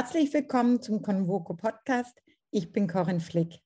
Herzlich 0.00 0.32
willkommen 0.32 0.80
zum 0.80 1.02
Convoco 1.02 1.54
Podcast. 1.54 2.22
Ich 2.52 2.70
bin 2.70 2.86
Corinne 2.86 3.18
Flick. 3.18 3.58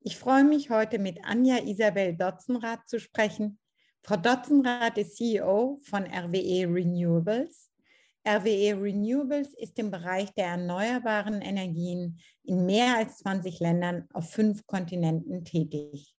Ich 0.00 0.18
freue 0.18 0.44
mich 0.44 0.68
heute 0.68 0.98
mit 0.98 1.24
Anja 1.24 1.64
Isabel 1.64 2.14
Dotzenrath 2.14 2.86
zu 2.86 3.00
sprechen. 3.00 3.58
Frau 4.02 4.16
Dotzenrath 4.16 4.98
ist 4.98 5.16
CEO 5.16 5.80
von 5.82 6.04
RWE 6.04 6.66
Renewables. 6.70 7.70
RWE 8.22 8.82
Renewables 8.82 9.54
ist 9.54 9.78
im 9.78 9.90
Bereich 9.90 10.30
der 10.34 10.48
erneuerbaren 10.48 11.40
Energien 11.40 12.20
in 12.44 12.66
mehr 12.66 12.98
als 12.98 13.16
20 13.20 13.58
Ländern 13.58 14.08
auf 14.12 14.30
fünf 14.30 14.66
Kontinenten 14.66 15.42
tätig. 15.46 16.14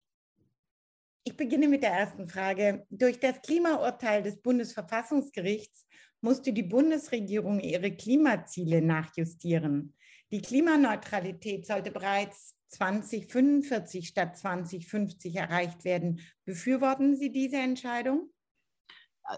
Ich 1.25 1.37
beginne 1.37 1.67
mit 1.67 1.83
der 1.83 1.91
ersten 1.91 2.27
Frage. 2.27 2.87
Durch 2.89 3.19
das 3.19 3.39
Klimaurteil 3.43 4.23
des 4.23 4.41
Bundesverfassungsgerichts 4.41 5.85
musste 6.21 6.53
die 6.53 6.63
Bundesregierung 6.63 7.59
ihre 7.59 7.91
Klimaziele 7.91 8.81
nachjustieren. 8.81 9.95
Die 10.31 10.41
Klimaneutralität 10.41 11.65
sollte 11.65 11.91
bereits 11.91 12.55
2045 12.67 14.07
statt 14.07 14.37
2050 14.37 15.35
erreicht 15.35 15.85
werden. 15.85 16.21
Befürworten 16.45 17.15
Sie 17.15 17.31
diese 17.31 17.57
Entscheidung? 17.57 18.29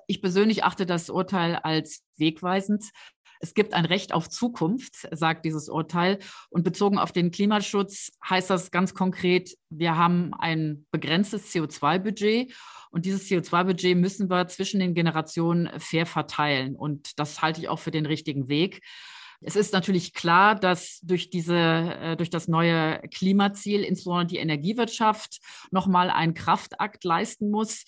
Ich 0.08 0.22
persönlich 0.22 0.64
achte 0.64 0.86
das 0.86 1.10
Urteil 1.10 1.56
als 1.56 2.04
wegweisend. 2.18 2.86
Es 3.42 3.54
gibt 3.54 3.74
ein 3.74 3.86
Recht 3.86 4.14
auf 4.14 4.30
Zukunft, 4.30 5.08
sagt 5.12 5.46
dieses 5.46 5.68
Urteil. 5.68 6.20
Und 6.50 6.64
bezogen 6.64 6.98
auf 6.98 7.12
den 7.12 7.32
Klimaschutz 7.32 8.12
heißt 8.28 8.50
das 8.50 8.72
ganz 8.72 8.94
konkret, 8.94 9.58
wir 9.70 9.98
haben 9.98 10.34
ein 10.36 10.86
begrenztes 10.92 11.52
CO2-Budget 11.54 12.54
und 12.92 13.06
dieses 13.06 13.28
CO2-Budget 13.28 13.98
müssen 13.98 14.30
wir 14.30 14.48
zwischen 14.48 14.80
den 14.80 14.94
Generationen 14.94 15.70
fair 15.80 16.06
verteilen. 16.06 16.76
Und 16.76 17.20
das 17.20 17.42
halte 17.42 17.62
ich 17.62 17.70
auch 17.70 17.80
für 17.80 17.92
den 17.92 18.06
richtigen 18.06 18.48
Weg. 18.48 18.82
Es 19.44 19.56
ist 19.56 19.74
natürlich 19.74 20.14
klar, 20.14 20.54
dass 20.54 21.00
durch 21.02 21.32
diese, 21.32 21.58
äh, 21.58 22.16
durch 22.16 22.30
das 22.30 22.48
neue 22.48 23.00
Klimaziel 23.12 23.84
insbesondere 23.84 24.28
die 24.28 24.38
Energiewirtschaft 24.38 25.40
nochmal 25.72 26.12
einen 26.12 26.36
Kraftakt 26.36 27.04
leisten 27.04 27.50
muss 27.50 27.86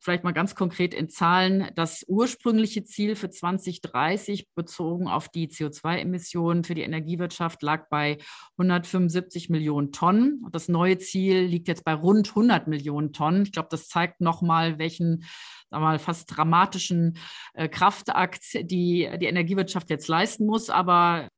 vielleicht 0.00 0.24
mal 0.24 0.32
ganz 0.32 0.54
konkret 0.54 0.94
in 0.94 1.08
Zahlen, 1.10 1.70
das 1.74 2.04
ursprüngliche 2.08 2.84
Ziel 2.84 3.16
für 3.16 3.30
2030 3.30 4.48
bezogen 4.54 5.08
auf 5.08 5.28
die 5.28 5.48
CO2-Emissionen 5.48 6.64
für 6.64 6.74
die 6.74 6.82
Energiewirtschaft 6.82 7.62
lag 7.62 7.88
bei 7.90 8.18
175 8.58 9.50
Millionen 9.50 9.92
Tonnen. 9.92 10.46
Das 10.52 10.68
neue 10.68 10.98
Ziel 10.98 11.42
liegt 11.42 11.68
jetzt 11.68 11.84
bei 11.84 11.92
rund 11.92 12.28
100 12.30 12.66
Millionen 12.66 13.12
Tonnen. 13.12 13.42
Ich 13.42 13.52
glaube, 13.52 13.68
das 13.70 13.88
zeigt 13.88 14.20
nochmal, 14.20 14.78
welchen 14.78 15.24
mal, 15.70 15.98
fast 15.98 16.36
dramatischen 16.36 17.18
äh, 17.54 17.68
Kraftakt 17.68 18.42
die, 18.54 19.08
die 19.20 19.26
Energiewirtschaft 19.26 19.90
jetzt 19.90 20.08
leisten 20.08 20.46
muss. 20.46 20.70
Aber 20.70 21.28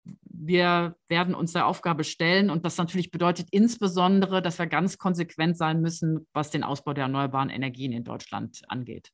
wir 0.45 0.97
werden 1.09 1.35
uns 1.35 1.53
der 1.53 1.67
Aufgabe 1.67 2.05
stellen. 2.05 2.51
Und 2.51 2.65
das 2.65 2.77
natürlich 2.77 3.11
bedeutet 3.11 3.49
insbesondere, 3.51 4.43
dass 4.43 4.59
wir 4.59 4.67
ganz 4.67 4.99
konsequent 4.99 5.57
sein 5.57 5.81
müssen, 5.81 6.27
was 6.33 6.51
den 6.51 6.65
Ausbau 6.65 6.93
der 6.93 7.05
erneuerbaren 7.05 7.51
Energien 7.51 7.93
in 7.93 8.05
Deutschland 8.05 8.63
angeht. 8.69 9.11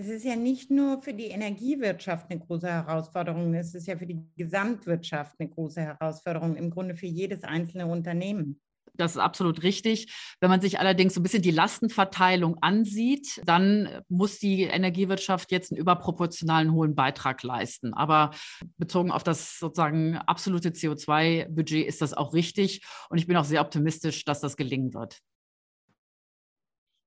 Es 0.00 0.06
ist 0.06 0.24
ja 0.24 0.36
nicht 0.36 0.70
nur 0.70 1.02
für 1.02 1.12
die 1.12 1.26
Energiewirtschaft 1.26 2.30
eine 2.30 2.38
große 2.38 2.68
Herausforderung, 2.68 3.52
es 3.54 3.74
ist 3.74 3.88
ja 3.88 3.96
für 3.96 4.06
die 4.06 4.24
Gesamtwirtschaft 4.36 5.34
eine 5.40 5.48
große 5.48 5.80
Herausforderung, 5.80 6.54
im 6.54 6.70
Grunde 6.70 6.94
für 6.94 7.06
jedes 7.06 7.42
einzelne 7.42 7.86
Unternehmen. 7.86 8.60
Das 8.98 9.12
ist 9.12 9.18
absolut 9.18 9.62
richtig. 9.62 10.12
Wenn 10.40 10.50
man 10.50 10.60
sich 10.60 10.80
allerdings 10.80 11.14
so 11.14 11.20
ein 11.20 11.22
bisschen 11.22 11.42
die 11.42 11.52
Lastenverteilung 11.52 12.58
ansieht, 12.60 13.40
dann 13.44 14.02
muss 14.08 14.40
die 14.40 14.64
Energiewirtschaft 14.64 15.52
jetzt 15.52 15.70
einen 15.70 15.80
überproportionalen 15.80 16.72
hohen 16.72 16.96
Beitrag 16.96 17.44
leisten. 17.44 17.94
Aber 17.94 18.32
bezogen 18.76 19.12
auf 19.12 19.22
das 19.22 19.58
sozusagen 19.58 20.16
absolute 20.18 20.70
CO2-Budget 20.70 21.86
ist 21.86 22.02
das 22.02 22.12
auch 22.12 22.34
richtig. 22.34 22.84
Und 23.08 23.18
ich 23.18 23.28
bin 23.28 23.36
auch 23.36 23.44
sehr 23.44 23.60
optimistisch, 23.60 24.24
dass 24.24 24.40
das 24.40 24.56
gelingen 24.56 24.92
wird. 24.92 25.20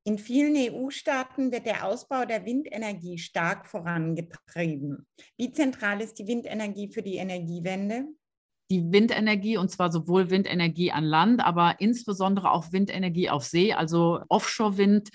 In 0.04 0.18
vielen 0.18 0.56
EU-Staaten 0.56 1.52
wird 1.52 1.66
der 1.66 1.86
Ausbau 1.86 2.26
der 2.26 2.46
Windenergie 2.46 3.18
stark 3.18 3.68
vorangetrieben. 3.68 5.06
Wie 5.38 5.52
zentral 5.52 6.02
ist 6.02 6.16
die 6.16 6.26
Windenergie 6.26 6.92
für 6.92 7.04
die 7.04 7.18
Energiewende? 7.18 8.06
Die 8.72 8.92
Windenergie 8.92 9.58
und 9.58 9.70
zwar 9.70 9.92
sowohl 9.92 10.30
Windenergie 10.30 10.92
an 10.92 11.04
Land, 11.04 11.42
aber 11.46 11.76
insbesondere 11.80 12.52
auch 12.52 12.72
Windenergie 12.72 13.30
auf 13.30 13.44
See, 13.44 13.74
also 13.74 14.22
Offshore-Wind 14.30 15.10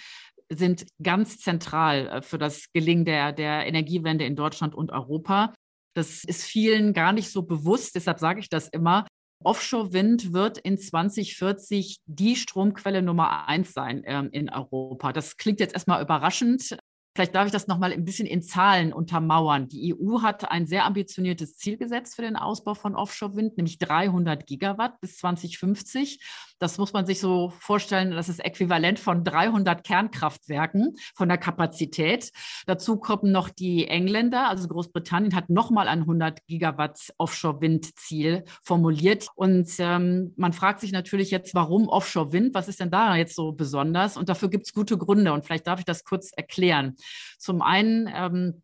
sind 0.53 0.87
ganz 1.03 1.39
zentral 1.39 2.07
äh, 2.07 2.23
für 2.23 2.39
das 2.39 2.73
Gelingen 2.73 3.05
der, 3.05 3.33
der 3.33 3.67
Energiewende 3.67 4.25
in 4.25 4.37
Deutschland 4.37 4.75
und 4.75 4.93
Europa. 4.93 5.55
Das 5.95 6.23
ist 6.25 6.45
vielen 6.45 6.93
gar 6.93 7.13
nicht 7.13 7.31
so 7.31 7.43
bewusst, 7.43 7.95
deshalb 7.97 8.21
sage 8.21 8.41
ich 8.41 8.49
das 8.49 8.69
immer. 8.69 9.07
Offshore-Wind 9.43 10.33
wird 10.33 10.59
in 10.59 10.79
2040 10.79 11.99
die 12.07 12.37
Stromquelle 12.37 13.03
Nummer 13.03 13.49
eins 13.49 13.73
sein 13.73 14.03
ähm, 14.05 14.29
in 14.33 14.51
Europa. 14.51 15.13
Das 15.13 15.37
klingt 15.37 15.61
jetzt 15.61 15.75
erstmal 15.75 16.03
überraschend, 16.03 16.77
Vielleicht 17.17 17.35
darf 17.35 17.47
ich 17.47 17.53
das 17.53 17.67
nochmal 17.67 17.95
ein 17.95 18.05
bisschen 18.05 18.27
in 18.27 18.43
Zahlen 18.43 18.93
untermauern. 18.93 19.69
Die 19.69 19.95
EU 19.95 20.21
hat 20.21 20.51
ein 20.51 20.67
sehr 20.67 20.85
ambitioniertes 20.85 21.57
Ziel 21.57 21.79
gesetzt 21.79 22.15
für 22.15 22.21
den 22.21 22.37
Ausbau 22.37 22.75
von 22.75 22.95
Offshore-Wind, 22.95 23.57
nämlich 23.57 23.79
300 23.79 24.47
Gigawatt 24.47 25.01
bis 25.01 25.17
2050. 25.17 26.21
Das 26.59 26.77
muss 26.77 26.93
man 26.93 27.07
sich 27.07 27.19
so 27.19 27.55
vorstellen, 27.59 28.11
das 28.11 28.29
ist 28.29 28.45
äquivalent 28.45 28.99
von 28.99 29.25
300 29.25 29.83
Kernkraftwerken 29.83 30.97
von 31.15 31.29
der 31.31 31.39
Kapazität. 31.39 32.33
Dazu 32.67 32.99
kommen 32.99 33.33
noch 33.33 33.49
die 33.49 33.89
Engländer, 33.89 34.51
also 34.51 34.69
Großbritannien 34.69 35.35
hat 35.35 35.49
nochmal 35.49 35.89
ein 35.89 36.01
100 36.01 36.47
Gigawatt 36.47 37.15
Offshore-Wind-Ziel 37.17 38.45
formuliert. 38.63 39.29
Und 39.37 39.71
ähm, 39.79 40.35
man 40.37 40.53
fragt 40.53 40.81
sich 40.81 40.93
natürlich 40.93 41.31
jetzt, 41.31 41.55
warum 41.55 41.89
Offshore-Wind? 41.89 42.53
Was 42.53 42.69
ist 42.69 42.81
denn 42.81 42.91
da 42.91 43.17
jetzt 43.17 43.37
so 43.37 43.53
besonders? 43.53 44.19
Und 44.19 44.29
dafür 44.29 44.51
gibt 44.51 44.67
es 44.67 44.75
gute 44.75 44.99
Gründe. 44.99 45.33
Und 45.33 45.47
vielleicht 45.47 45.67
darf 45.67 45.79
ich 45.79 45.87
das 45.87 46.05
kurz 46.05 46.31
erklären. 46.37 46.97
Zum 47.39 47.63
einen 47.63 48.11
ähm, 48.13 48.63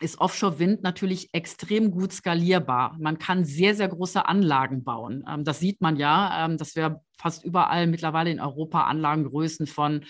ist 0.00 0.20
Offshore-Wind 0.20 0.82
natürlich 0.82 1.32
extrem 1.32 1.90
gut 1.90 2.12
skalierbar. 2.12 2.96
Man 2.98 3.18
kann 3.18 3.44
sehr, 3.44 3.74
sehr 3.74 3.88
große 3.88 4.26
Anlagen 4.26 4.84
bauen. 4.84 5.24
Ähm, 5.28 5.44
das 5.44 5.60
sieht 5.60 5.80
man 5.80 5.96
ja, 5.96 6.44
ähm, 6.44 6.58
dass 6.58 6.76
wir 6.76 7.00
fast 7.18 7.44
überall 7.44 7.86
mittlerweile 7.86 8.30
in 8.30 8.40
Europa 8.40 8.84
Anlagengrößen 8.84 9.66
von 9.66 10.02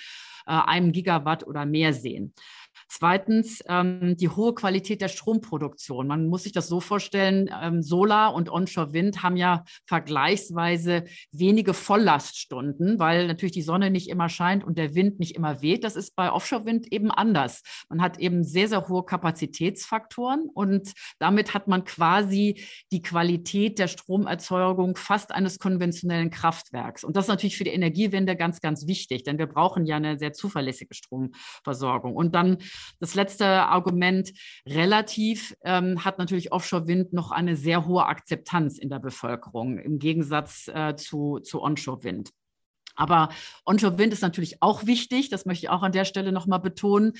äh, 0.46 0.52
einem 0.52 0.92
Gigawatt 0.92 1.46
oder 1.46 1.66
mehr 1.66 1.92
sehen. 1.92 2.34
Zweitens 2.96 3.60
ähm, 3.66 4.16
die 4.16 4.28
hohe 4.28 4.54
Qualität 4.54 5.00
der 5.00 5.08
Stromproduktion. 5.08 6.06
Man 6.06 6.28
muss 6.28 6.44
sich 6.44 6.52
das 6.52 6.68
so 6.68 6.78
vorstellen, 6.78 7.50
ähm, 7.60 7.82
Solar- 7.82 8.32
und 8.34 8.48
Onshore-Wind 8.48 9.20
haben 9.24 9.36
ja 9.36 9.64
vergleichsweise 9.84 11.02
wenige 11.32 11.74
Volllaststunden, 11.74 13.00
weil 13.00 13.26
natürlich 13.26 13.50
die 13.50 13.62
Sonne 13.62 13.90
nicht 13.90 14.08
immer 14.08 14.28
scheint 14.28 14.62
und 14.62 14.78
der 14.78 14.94
Wind 14.94 15.18
nicht 15.18 15.34
immer 15.34 15.60
weht. 15.60 15.82
Das 15.82 15.96
ist 15.96 16.14
bei 16.14 16.30
Offshore-Wind 16.30 16.92
eben 16.92 17.10
anders. 17.10 17.62
Man 17.88 18.00
hat 18.00 18.20
eben 18.20 18.44
sehr, 18.44 18.68
sehr 18.68 18.86
hohe 18.86 19.04
Kapazitätsfaktoren 19.04 20.48
und 20.54 20.92
damit 21.18 21.52
hat 21.52 21.66
man 21.66 21.82
quasi 21.82 22.64
die 22.92 23.02
Qualität 23.02 23.80
der 23.80 23.88
Stromerzeugung 23.88 24.94
fast 24.94 25.32
eines 25.32 25.58
konventionellen 25.58 26.30
Kraftwerks. 26.30 27.02
Und 27.02 27.16
das 27.16 27.24
ist 27.24 27.30
natürlich 27.30 27.56
für 27.56 27.64
die 27.64 27.70
Energiewende 27.70 28.36
ganz, 28.36 28.60
ganz 28.60 28.86
wichtig, 28.86 29.24
denn 29.24 29.38
wir 29.38 29.48
brauchen 29.48 29.84
ja 29.84 29.96
eine 29.96 30.16
sehr 30.16 30.32
zuverlässige 30.32 30.94
Stromversorgung. 30.94 32.14
Und 32.14 32.36
dann 32.36 32.58
das 33.00 33.14
letzte 33.14 33.46
Argument, 33.46 34.32
relativ 34.66 35.56
ähm, 35.64 36.04
hat 36.04 36.18
natürlich 36.18 36.52
Offshore-Wind 36.52 37.12
noch 37.12 37.30
eine 37.30 37.56
sehr 37.56 37.86
hohe 37.86 38.06
Akzeptanz 38.06 38.78
in 38.78 38.88
der 38.88 38.98
Bevölkerung 38.98 39.78
im 39.78 39.98
Gegensatz 39.98 40.68
äh, 40.68 40.96
zu, 40.96 41.40
zu 41.40 41.62
Onshore-Wind. 41.62 42.30
Aber 42.96 43.30
Onshore-Wind 43.64 44.12
ist 44.12 44.22
natürlich 44.22 44.62
auch 44.62 44.86
wichtig, 44.86 45.28
das 45.28 45.46
möchte 45.46 45.66
ich 45.66 45.70
auch 45.70 45.82
an 45.82 45.92
der 45.92 46.04
Stelle 46.04 46.32
nochmal 46.32 46.60
betonen. 46.60 47.12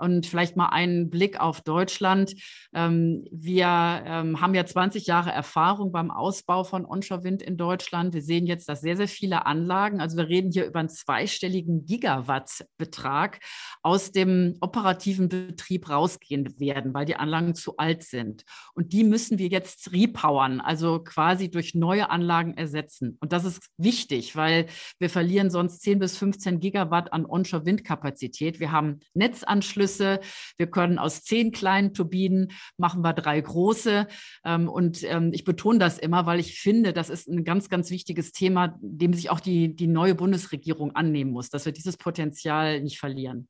Und 0.00 0.26
vielleicht 0.26 0.56
mal 0.56 0.68
einen 0.68 1.10
Blick 1.10 1.40
auf 1.40 1.60
Deutschland. 1.60 2.34
Ähm, 2.72 3.24
wir 3.30 3.66
ähm, 3.66 4.40
haben 4.40 4.54
ja 4.54 4.64
20 4.64 5.06
Jahre 5.06 5.30
Erfahrung 5.30 5.92
beim 5.92 6.10
Ausbau 6.10 6.64
von 6.64 6.86
Onshore-Wind 6.86 7.42
in 7.42 7.56
Deutschland. 7.56 8.14
Wir 8.14 8.22
sehen 8.22 8.46
jetzt, 8.46 8.68
dass 8.68 8.80
sehr, 8.80 8.96
sehr 8.96 9.08
viele 9.08 9.46
Anlagen, 9.46 10.00
also 10.00 10.16
wir 10.16 10.28
reden 10.28 10.50
hier 10.50 10.66
über 10.66 10.80
einen 10.80 10.88
zweistelligen 10.88 11.84
Gigawatt-Betrag, 11.84 13.40
aus 13.82 14.12
dem 14.12 14.56
operativen 14.60 15.28
Betrieb 15.28 15.88
rausgehen 15.88 16.58
werden, 16.58 16.94
weil 16.94 17.04
die 17.04 17.16
Anlagen 17.16 17.54
zu 17.54 17.76
alt 17.76 18.02
sind. 18.02 18.44
Und 18.74 18.92
die 18.92 19.04
müssen 19.04 19.38
wir 19.38 19.48
jetzt 19.48 19.92
repowern, 19.92 20.60
also 20.60 21.00
quasi 21.02 21.50
durch 21.50 21.74
neue 21.74 22.10
Anlagen 22.10 22.56
ersetzen. 22.56 23.16
Und 23.20 23.32
das 23.32 23.44
ist 23.44 23.68
wichtig, 23.76 24.36
weil 24.36 24.66
wir 24.98 25.10
verlieren 25.20 25.50
sonst 25.50 25.82
10 25.82 25.98
bis 25.98 26.16
15 26.16 26.60
Gigawatt 26.60 27.12
an 27.12 27.26
Onshore-Windkapazität. 27.26 28.58
Wir 28.58 28.72
haben 28.72 29.00
Netzanschlüsse. 29.12 30.20
Wir 30.56 30.70
können 30.70 30.98
aus 30.98 31.24
zehn 31.24 31.52
kleinen 31.52 31.92
Turbinen 31.92 32.52
machen 32.78 33.02
wir 33.02 33.12
drei 33.12 33.38
große. 33.38 34.06
Ähm, 34.46 34.70
und 34.70 35.02
ähm, 35.04 35.30
ich 35.34 35.44
betone 35.44 35.78
das 35.78 35.98
immer, 35.98 36.24
weil 36.24 36.40
ich 36.40 36.58
finde, 36.58 36.94
das 36.94 37.10
ist 37.10 37.28
ein 37.28 37.44
ganz, 37.44 37.68
ganz 37.68 37.90
wichtiges 37.90 38.32
Thema, 38.32 38.78
dem 38.80 39.12
sich 39.12 39.28
auch 39.28 39.40
die, 39.40 39.76
die 39.76 39.88
neue 39.88 40.14
Bundesregierung 40.14 40.96
annehmen 40.96 41.32
muss, 41.32 41.50
dass 41.50 41.66
wir 41.66 41.72
dieses 41.72 41.98
Potenzial 41.98 42.80
nicht 42.80 42.98
verlieren. 42.98 43.46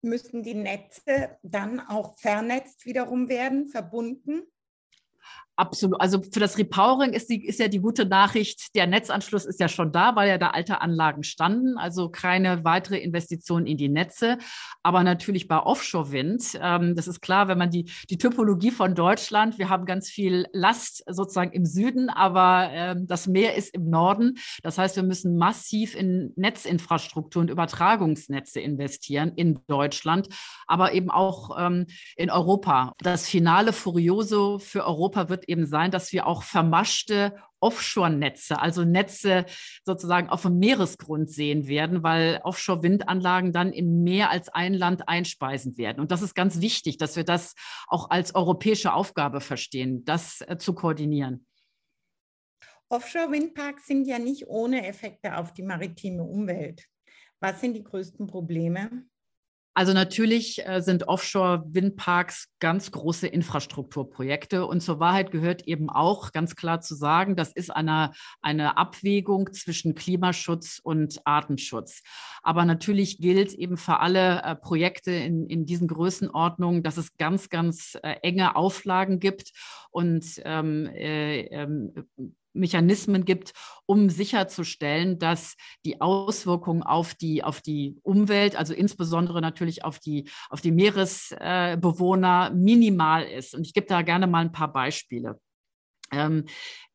Müssen 0.00 0.44
die 0.44 0.54
Netze 0.54 1.38
dann 1.42 1.80
auch 1.80 2.16
vernetzt 2.20 2.86
wiederum 2.86 3.28
werden, 3.28 3.66
verbunden? 3.66 4.42
Absolut. 5.56 6.00
Also 6.00 6.22
für 6.22 6.40
das 6.40 6.56
Repowering 6.56 7.12
ist, 7.12 7.28
die, 7.28 7.46
ist 7.46 7.60
ja 7.60 7.68
die 7.68 7.78
gute 7.78 8.06
Nachricht, 8.06 8.74
der 8.74 8.86
Netzanschluss 8.86 9.44
ist 9.44 9.60
ja 9.60 9.68
schon 9.68 9.92
da, 9.92 10.16
weil 10.16 10.30
ja 10.30 10.38
da 10.38 10.48
alte 10.48 10.80
Anlagen 10.80 11.22
standen. 11.24 11.76
Also 11.76 12.08
keine 12.08 12.64
weitere 12.64 12.98
Investition 12.98 13.66
in 13.66 13.76
die 13.76 13.90
Netze. 13.90 14.38
Aber 14.82 15.04
natürlich 15.04 15.48
bei 15.48 15.58
Offshore-Wind, 15.58 16.58
ähm, 16.60 16.96
das 16.96 17.06
ist 17.06 17.20
klar, 17.20 17.48
wenn 17.48 17.58
man 17.58 17.70
die, 17.70 17.90
die 18.08 18.16
Typologie 18.16 18.70
von 18.70 18.94
Deutschland, 18.94 19.58
wir 19.58 19.68
haben 19.68 19.84
ganz 19.84 20.08
viel 20.08 20.46
Last 20.52 21.04
sozusagen 21.06 21.52
im 21.52 21.66
Süden, 21.66 22.08
aber 22.08 22.70
ähm, 22.72 23.06
das 23.06 23.26
Meer 23.26 23.54
ist 23.54 23.74
im 23.74 23.90
Norden. 23.90 24.38
Das 24.62 24.78
heißt, 24.78 24.96
wir 24.96 25.02
müssen 25.02 25.36
massiv 25.36 25.94
in 25.94 26.32
Netzinfrastruktur 26.36 27.42
und 27.42 27.50
Übertragungsnetze 27.50 28.58
investieren 28.60 29.32
in 29.36 29.60
Deutschland, 29.66 30.28
aber 30.66 30.94
eben 30.94 31.10
auch 31.10 31.58
ähm, 31.58 31.86
in 32.16 32.30
Europa. 32.30 32.94
Das 32.98 33.28
finale 33.28 33.74
Furioso 33.74 34.58
für 34.58 34.86
Europa 34.86 35.28
wird 35.28 35.41
eben 35.48 35.66
sein, 35.66 35.90
dass 35.90 36.12
wir 36.12 36.26
auch 36.26 36.42
vermaschte 36.42 37.36
Offshore-Netze, 37.60 38.60
also 38.60 38.84
Netze 38.84 39.46
sozusagen 39.84 40.28
auf 40.28 40.42
dem 40.42 40.58
Meeresgrund 40.58 41.30
sehen 41.30 41.68
werden, 41.68 42.02
weil 42.02 42.40
Offshore-Windanlagen 42.42 43.52
dann 43.52 43.72
in 43.72 44.02
mehr 44.02 44.30
als 44.30 44.48
ein 44.48 44.74
Land 44.74 45.08
einspeisen 45.08 45.78
werden. 45.78 46.00
Und 46.00 46.10
das 46.10 46.22
ist 46.22 46.34
ganz 46.34 46.60
wichtig, 46.60 46.98
dass 46.98 47.16
wir 47.16 47.24
das 47.24 47.54
auch 47.86 48.10
als 48.10 48.34
europäische 48.34 48.92
Aufgabe 48.92 49.40
verstehen, 49.40 50.04
das 50.04 50.40
äh, 50.42 50.58
zu 50.58 50.74
koordinieren. 50.74 51.46
Offshore-Windparks 52.88 53.86
sind 53.86 54.06
ja 54.06 54.18
nicht 54.18 54.48
ohne 54.48 54.86
Effekte 54.86 55.38
auf 55.38 55.54
die 55.54 55.62
maritime 55.62 56.24
Umwelt. 56.24 56.84
Was 57.40 57.60
sind 57.60 57.74
die 57.74 57.84
größten 57.84 58.26
Probleme? 58.26 59.06
Also 59.74 59.94
natürlich 59.94 60.66
äh, 60.66 60.82
sind 60.82 61.08
Offshore-Windparks 61.08 62.48
ganz 62.60 62.90
große 62.90 63.26
Infrastrukturprojekte. 63.26 64.66
Und 64.66 64.82
zur 64.82 65.00
Wahrheit 65.00 65.30
gehört 65.30 65.66
eben 65.66 65.88
auch 65.88 66.32
ganz 66.32 66.56
klar 66.56 66.80
zu 66.82 66.94
sagen, 66.94 67.36
das 67.36 67.52
ist 67.52 67.70
eine, 67.70 68.12
eine 68.42 68.76
Abwägung 68.76 69.52
zwischen 69.52 69.94
Klimaschutz 69.94 70.78
und 70.82 71.26
Artenschutz. 71.26 72.02
Aber 72.42 72.66
natürlich 72.66 73.18
gilt 73.18 73.54
eben 73.54 73.78
für 73.78 74.00
alle 74.00 74.42
äh, 74.42 74.56
Projekte 74.56 75.12
in, 75.12 75.46
in 75.46 75.64
diesen 75.64 75.88
Größenordnungen, 75.88 76.82
dass 76.82 76.98
es 76.98 77.16
ganz, 77.16 77.48
ganz 77.48 77.96
äh, 78.02 78.16
enge 78.22 78.56
Auflagen 78.56 79.20
gibt 79.20 79.52
und 79.90 80.24
ähm, 80.44 80.86
äh, 80.86 81.42
ähm, 81.46 81.94
Mechanismen 82.52 83.24
gibt, 83.24 83.52
um 83.86 84.10
sicherzustellen, 84.10 85.18
dass 85.18 85.56
die 85.84 86.00
Auswirkungen 86.00 86.82
auf 86.82 87.14
die, 87.14 87.44
auf 87.44 87.60
die 87.60 87.96
Umwelt, 88.02 88.56
also 88.56 88.74
insbesondere 88.74 89.40
natürlich 89.40 89.84
auf 89.84 89.98
die, 89.98 90.28
auf 90.50 90.60
die 90.60 90.72
Meeresbewohner, 90.72 92.50
minimal 92.54 93.24
ist. 93.24 93.54
Und 93.54 93.66
ich 93.66 93.74
gebe 93.74 93.86
da 93.86 94.02
gerne 94.02 94.26
mal 94.26 94.40
ein 94.40 94.52
paar 94.52 94.72
Beispiele. 94.72 95.40
Ähm, 96.12 96.44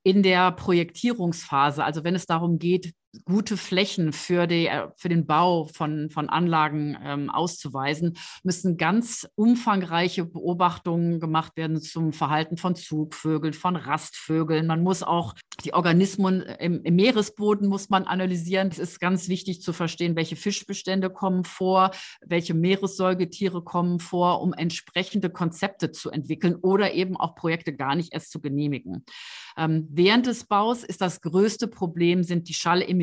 in 0.03 0.23
der 0.23 0.51
Projektierungsphase, 0.51 1.83
also 1.83 2.03
wenn 2.03 2.15
es 2.15 2.25
darum 2.25 2.59
geht, 2.59 2.93
gute 3.25 3.57
Flächen 3.57 4.13
für, 4.13 4.47
die, 4.47 4.67
äh, 4.67 4.87
für 4.95 5.09
den 5.09 5.25
Bau 5.25 5.65
von, 5.65 6.09
von 6.09 6.29
Anlagen 6.29 6.97
ähm, 7.03 7.29
auszuweisen, 7.29 8.17
müssen 8.43 8.77
ganz 8.77 9.27
umfangreiche 9.35 10.25
Beobachtungen 10.25 11.19
gemacht 11.19 11.57
werden 11.57 11.81
zum 11.81 12.13
Verhalten 12.13 12.57
von 12.57 12.75
Zugvögeln, 12.75 13.53
von 13.53 13.75
Rastvögeln. 13.75 14.67
Man 14.67 14.83
muss 14.83 15.03
auch 15.03 15.33
die 15.63 15.73
Organismen 15.73 16.41
im, 16.41 16.83
im 16.83 16.95
Meeresboden 16.95 17.67
muss 17.67 17.89
man 17.89 18.03
analysieren. 18.03 18.69
Es 18.69 18.79
ist 18.79 18.99
ganz 18.99 19.27
wichtig 19.27 19.61
zu 19.61 19.73
verstehen, 19.73 20.15
welche 20.15 20.35
Fischbestände 20.35 21.09
kommen 21.09 21.43
vor, 21.43 21.91
welche 22.25 22.53
Meeressäugetiere 22.53 23.63
kommen 23.63 23.99
vor, 23.99 24.41
um 24.41 24.53
entsprechende 24.53 25.29
Konzepte 25.29 25.91
zu 25.91 26.11
entwickeln 26.11 26.55
oder 26.55 26.93
eben 26.93 27.17
auch 27.17 27.35
Projekte 27.35 27.75
gar 27.75 27.95
nicht 27.95 28.13
erst 28.13 28.31
zu 28.31 28.39
genehmigen. 28.41 29.05
Ähm, 29.57 29.87
während 29.89 30.27
des 30.27 30.45
Baus 30.45 30.83
ist 30.83 31.01
das 31.01 31.21
größte 31.21 31.67
Problem 31.67 32.23
sind 32.23 32.47
die 32.47 32.53
Schallemissionen, 32.53 32.96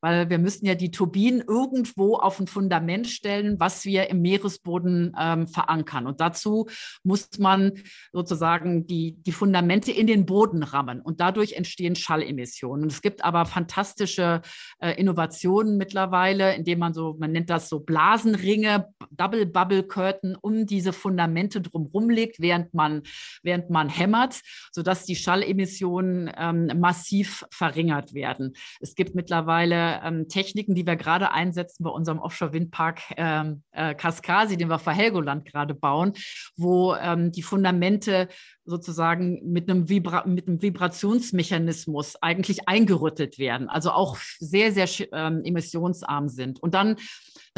weil 0.00 0.30
wir 0.30 0.38
müssen 0.38 0.66
ja 0.66 0.74
die 0.74 0.90
Turbinen 0.90 1.42
irgendwo 1.46 2.16
auf 2.16 2.40
ein 2.40 2.46
Fundament 2.46 3.06
stellen, 3.06 3.58
was 3.60 3.84
wir 3.84 4.10
im 4.10 4.22
Meeresboden 4.22 5.14
ähm, 5.18 5.46
verankern. 5.46 6.06
Und 6.06 6.20
dazu 6.20 6.66
muss 7.02 7.38
man 7.38 7.72
sozusagen 8.12 8.86
die, 8.86 9.16
die 9.22 9.32
Fundamente 9.32 9.92
in 9.92 10.06
den 10.06 10.26
Boden 10.26 10.62
rammen. 10.62 11.00
Und 11.00 11.20
dadurch 11.20 11.52
entstehen 11.52 11.96
Schallemissionen. 11.96 12.88
Es 12.88 13.02
gibt 13.02 13.24
aber 13.24 13.46
fantastische 13.46 14.42
äh, 14.80 14.92
Innovationen 14.92 15.76
mittlerweile, 15.76 16.54
indem 16.54 16.80
man 16.80 16.94
so, 16.94 17.16
man 17.18 17.32
nennt 17.32 17.50
das 17.50 17.68
so 17.68 17.80
Blasenringe, 17.80 18.88
Double 19.10 19.46
Bubble 19.46 19.82
Curtain 19.82 20.36
um 20.40 20.66
diese 20.66 20.92
Fundamente 20.92 21.60
drumherum 21.60 22.10
legt, 22.10 22.40
während 22.40 22.74
man, 22.74 23.02
während 23.42 23.70
man 23.70 23.88
hämmert, 23.88 24.40
sodass 24.72 25.04
die 25.04 25.16
Schallemissionen 25.16 25.58
Emissionen 25.68 26.30
ähm, 26.36 26.80
massiv 26.80 27.44
verringert 27.50 28.14
werden. 28.14 28.54
Gibt 28.94 29.14
mittlerweile 29.14 30.00
ähm, 30.02 30.28
Techniken, 30.28 30.74
die 30.74 30.86
wir 30.86 30.96
gerade 30.96 31.32
einsetzen 31.32 31.84
bei 31.84 31.90
unserem 31.90 32.18
Offshore-Windpark 32.18 33.00
ähm, 33.16 33.62
äh, 33.72 33.94
Kaskasi, 33.94 34.56
den 34.56 34.68
wir 34.68 34.78
für 34.78 34.92
Helgoland 34.92 35.44
gerade 35.44 35.74
bauen, 35.74 36.12
wo 36.56 36.94
ähm, 36.94 37.32
die 37.32 37.42
Fundamente 37.42 38.28
sozusagen 38.64 39.40
mit 39.50 39.70
einem, 39.70 39.88
Vibra 39.88 40.26
mit 40.26 40.46
einem 40.46 40.60
Vibrationsmechanismus 40.60 42.16
eigentlich 42.22 42.68
eingerüttelt 42.68 43.38
werden, 43.38 43.68
also 43.68 43.90
auch 43.90 44.16
sehr, 44.38 44.72
sehr 44.72 44.88
ähm, 45.12 45.42
emissionsarm 45.44 46.28
sind. 46.28 46.62
Und 46.62 46.74
dann 46.74 46.96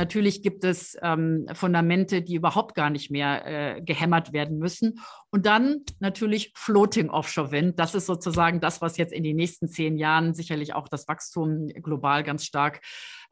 natürlich 0.00 0.42
gibt 0.42 0.64
es 0.64 0.96
ähm, 1.02 1.46
Fundamente, 1.52 2.22
die 2.22 2.34
überhaupt 2.34 2.74
gar 2.74 2.88
nicht 2.88 3.10
mehr 3.10 3.76
äh, 3.76 3.82
gehämmert 3.82 4.32
werden 4.32 4.58
müssen. 4.58 4.98
Und 5.30 5.44
dann 5.44 5.84
natürlich 5.98 6.52
Floating 6.56 7.10
Offshore 7.10 7.52
Wind. 7.52 7.78
Das 7.78 7.94
ist 7.94 8.06
sozusagen 8.06 8.60
das, 8.60 8.80
was 8.80 8.96
jetzt 8.96 9.12
in 9.12 9.22
den 9.22 9.36
nächsten 9.36 9.68
zehn 9.68 9.98
Jahren 9.98 10.32
sicherlich 10.32 10.74
auch 10.74 10.88
das 10.88 11.06
Wachstum 11.06 11.68
global 11.68 12.24
ganz 12.24 12.44
stark 12.46 12.80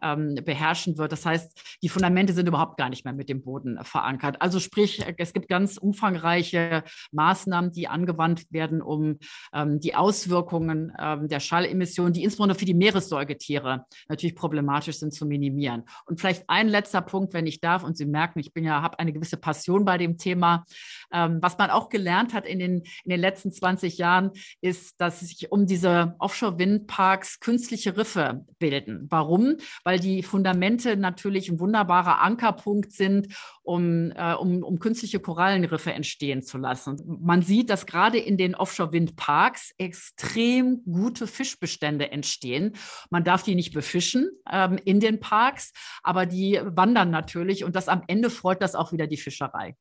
ähm, 0.03 0.35
beherrschen 0.45 0.99
wird. 0.99 1.13
Das 1.13 1.27
heißt, 1.27 1.79
die 1.83 1.89
Fundamente 1.89 2.33
sind 2.33 2.47
überhaupt 2.47 2.77
gar 2.77 2.89
nicht 2.89 3.05
mehr 3.05 3.15
mit 3.15 3.29
dem 3.29 3.43
Boden 3.43 3.79
verankert. 3.83 4.41
Also 4.41 4.61
sprich, 4.61 5.05
es 5.17 5.33
gibt 5.33 5.49
ganz 5.49 5.77
umfangreiche 5.77 6.85
Maßnahmen, 7.13 7.73
die 7.73 7.89
angewandt 7.89 8.47
werden, 8.51 8.83
um 8.83 9.19
ähm, 9.53 9.81
die 9.81 9.95
Auswirkungen 9.95 10.93
ähm, 10.99 11.29
der 11.29 11.41
Schallemissionen, 11.41 12.13
die 12.13 12.25
insbesondere 12.25 12.59
für 12.59 12.65
die 12.65 12.75
Meeressäugetiere 12.75 13.87
natürlich 14.09 14.37
problematisch 14.37 14.99
sind, 14.99 15.13
zu 15.13 15.27
minimieren. 15.27 15.85
Und 16.07 16.21
vielleicht 16.21 16.49
ein 16.49 16.69
letzter 16.69 17.03
Punkt, 17.03 17.35
wenn 17.35 17.47
ich 17.47 17.61
darf, 17.61 17.85
und 17.85 17.97
Sie 17.97 18.07
merken, 18.07 18.39
ich 18.39 18.53
bin 18.53 18.65
ja, 18.65 18.83
habe 18.83 18.99
eine 18.99 19.13
gewisse 19.13 19.37
Passion 19.37 19.85
bei 19.85 19.99
dem 19.99 20.19
Thema. 20.19 20.65
Ähm, 21.13 21.39
was 21.41 21.59
man 21.59 21.71
auch 21.71 21.89
gelernt 21.89 22.35
hat 22.35 22.47
in 22.47 22.59
den, 22.59 22.83
in 23.05 23.11
den 23.11 23.21
letzten 23.21 23.53
20 23.53 23.99
Jahren, 23.99 24.31
ist, 24.61 25.01
dass 25.01 25.21
sich 25.21 25.51
um 25.51 25.67
diese 25.67 26.15
Offshore-Windparks 26.19 27.41
künstliche 27.41 27.97
Riffe 27.97 28.45
bilden. 28.59 29.07
Warum? 29.11 29.57
Weil 29.89 29.99
die 29.99 30.23
Fundamente 30.23 30.99
natürlich 30.99 31.49
ein 31.49 31.61
wunderbarer 31.61 32.21
Ankerpunkt 32.21 32.93
sind, 32.93 33.35
um, 33.63 34.13
äh, 34.15 34.35
um, 34.35 34.63
um 34.63 34.79
künstliche 34.81 35.19
Korallenriffe 35.19 35.95
entstehen 35.95 36.43
zu 36.43 36.59
lassen. 36.59 37.01
Man 37.07 37.41
sieht, 37.41 37.71
dass 37.71 37.87
gerade 37.87 38.19
in 38.19 38.37
den 38.37 38.55
Offshore-Windparks 38.55 39.73
extrem 39.79 40.85
gute 40.85 41.27
Fischbestände 41.27 42.11
entstehen. 42.11 42.77
Man 43.09 43.25
darf 43.25 43.43
die 43.45 43.55
nicht 43.55 43.73
befischen 43.73 44.31
ähm, 44.53 44.79
in 44.85 45.01
den 45.01 45.21
Parks, 45.21 45.73
aber 46.03 46.27
die 46.27 46.61
wandern 46.63 47.09
natürlich 47.09 47.65
und 47.65 47.75
das 47.75 47.89
am 47.89 48.03
Ende 48.09 48.29
freut 48.29 48.61
das 48.61 48.75
auch 48.75 48.93
wieder 48.93 49.07
die 49.07 49.17
Fischerei. 49.17 49.75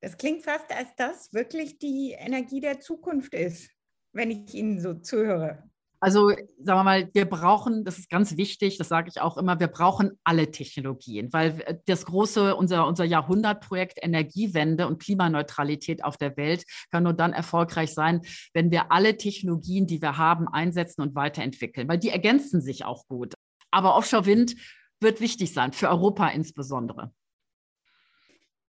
Das 0.00 0.16
klingt 0.16 0.44
fast, 0.44 0.70
als 0.70 0.94
das 0.94 1.32
wirklich 1.32 1.80
die 1.80 2.12
Energie 2.16 2.60
der 2.60 2.78
Zukunft 2.78 3.34
ist, 3.34 3.68
wenn 4.12 4.30
ich 4.30 4.54
Ihnen 4.54 4.78
so 4.78 4.94
zuhöre. 4.94 5.71
Also 6.02 6.30
sagen 6.30 6.80
wir 6.80 6.82
mal, 6.82 7.10
wir 7.14 7.26
brauchen, 7.26 7.84
das 7.84 8.00
ist 8.00 8.10
ganz 8.10 8.36
wichtig, 8.36 8.76
das 8.76 8.88
sage 8.88 9.08
ich 9.08 9.20
auch 9.20 9.36
immer, 9.36 9.60
wir 9.60 9.68
brauchen 9.68 10.18
alle 10.24 10.50
Technologien, 10.50 11.32
weil 11.32 11.80
das 11.86 12.06
große, 12.06 12.56
unser, 12.56 12.88
unser 12.88 13.04
Jahrhundertprojekt 13.04 14.00
Energiewende 14.02 14.88
und 14.88 15.00
Klimaneutralität 15.00 16.02
auf 16.02 16.16
der 16.16 16.36
Welt 16.36 16.64
kann 16.90 17.04
nur 17.04 17.12
dann 17.12 17.32
erfolgreich 17.32 17.94
sein, 17.94 18.22
wenn 18.52 18.72
wir 18.72 18.90
alle 18.90 19.16
Technologien, 19.16 19.86
die 19.86 20.02
wir 20.02 20.18
haben, 20.18 20.48
einsetzen 20.48 21.02
und 21.02 21.14
weiterentwickeln, 21.14 21.86
weil 21.86 21.98
die 21.98 22.10
ergänzen 22.10 22.60
sich 22.60 22.84
auch 22.84 23.06
gut. 23.06 23.34
Aber 23.70 23.94
Offshore-Wind 23.94 24.56
wird 24.98 25.20
wichtig 25.20 25.52
sein, 25.52 25.72
für 25.72 25.88
Europa 25.88 26.26
insbesondere. 26.30 27.12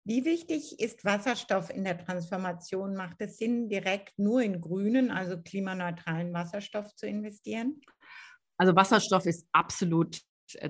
Wie 0.09 0.25
wichtig 0.25 0.81
ist 0.81 1.05
Wasserstoff 1.05 1.69
in 1.69 1.85
der 1.85 1.99
Transformation? 1.99 2.97
Macht 2.97 3.17
es 3.19 3.37
Sinn, 3.37 3.69
direkt 3.69 4.19
nur 4.19 4.41
in 4.41 4.59
grünen, 4.59 5.11
also 5.11 5.37
klimaneutralen 5.43 6.33
Wasserstoff 6.33 6.95
zu 6.95 7.07
investieren? 7.07 7.83
Also 8.57 8.75
Wasserstoff 8.75 9.27
ist 9.27 9.47
absolut 9.53 10.19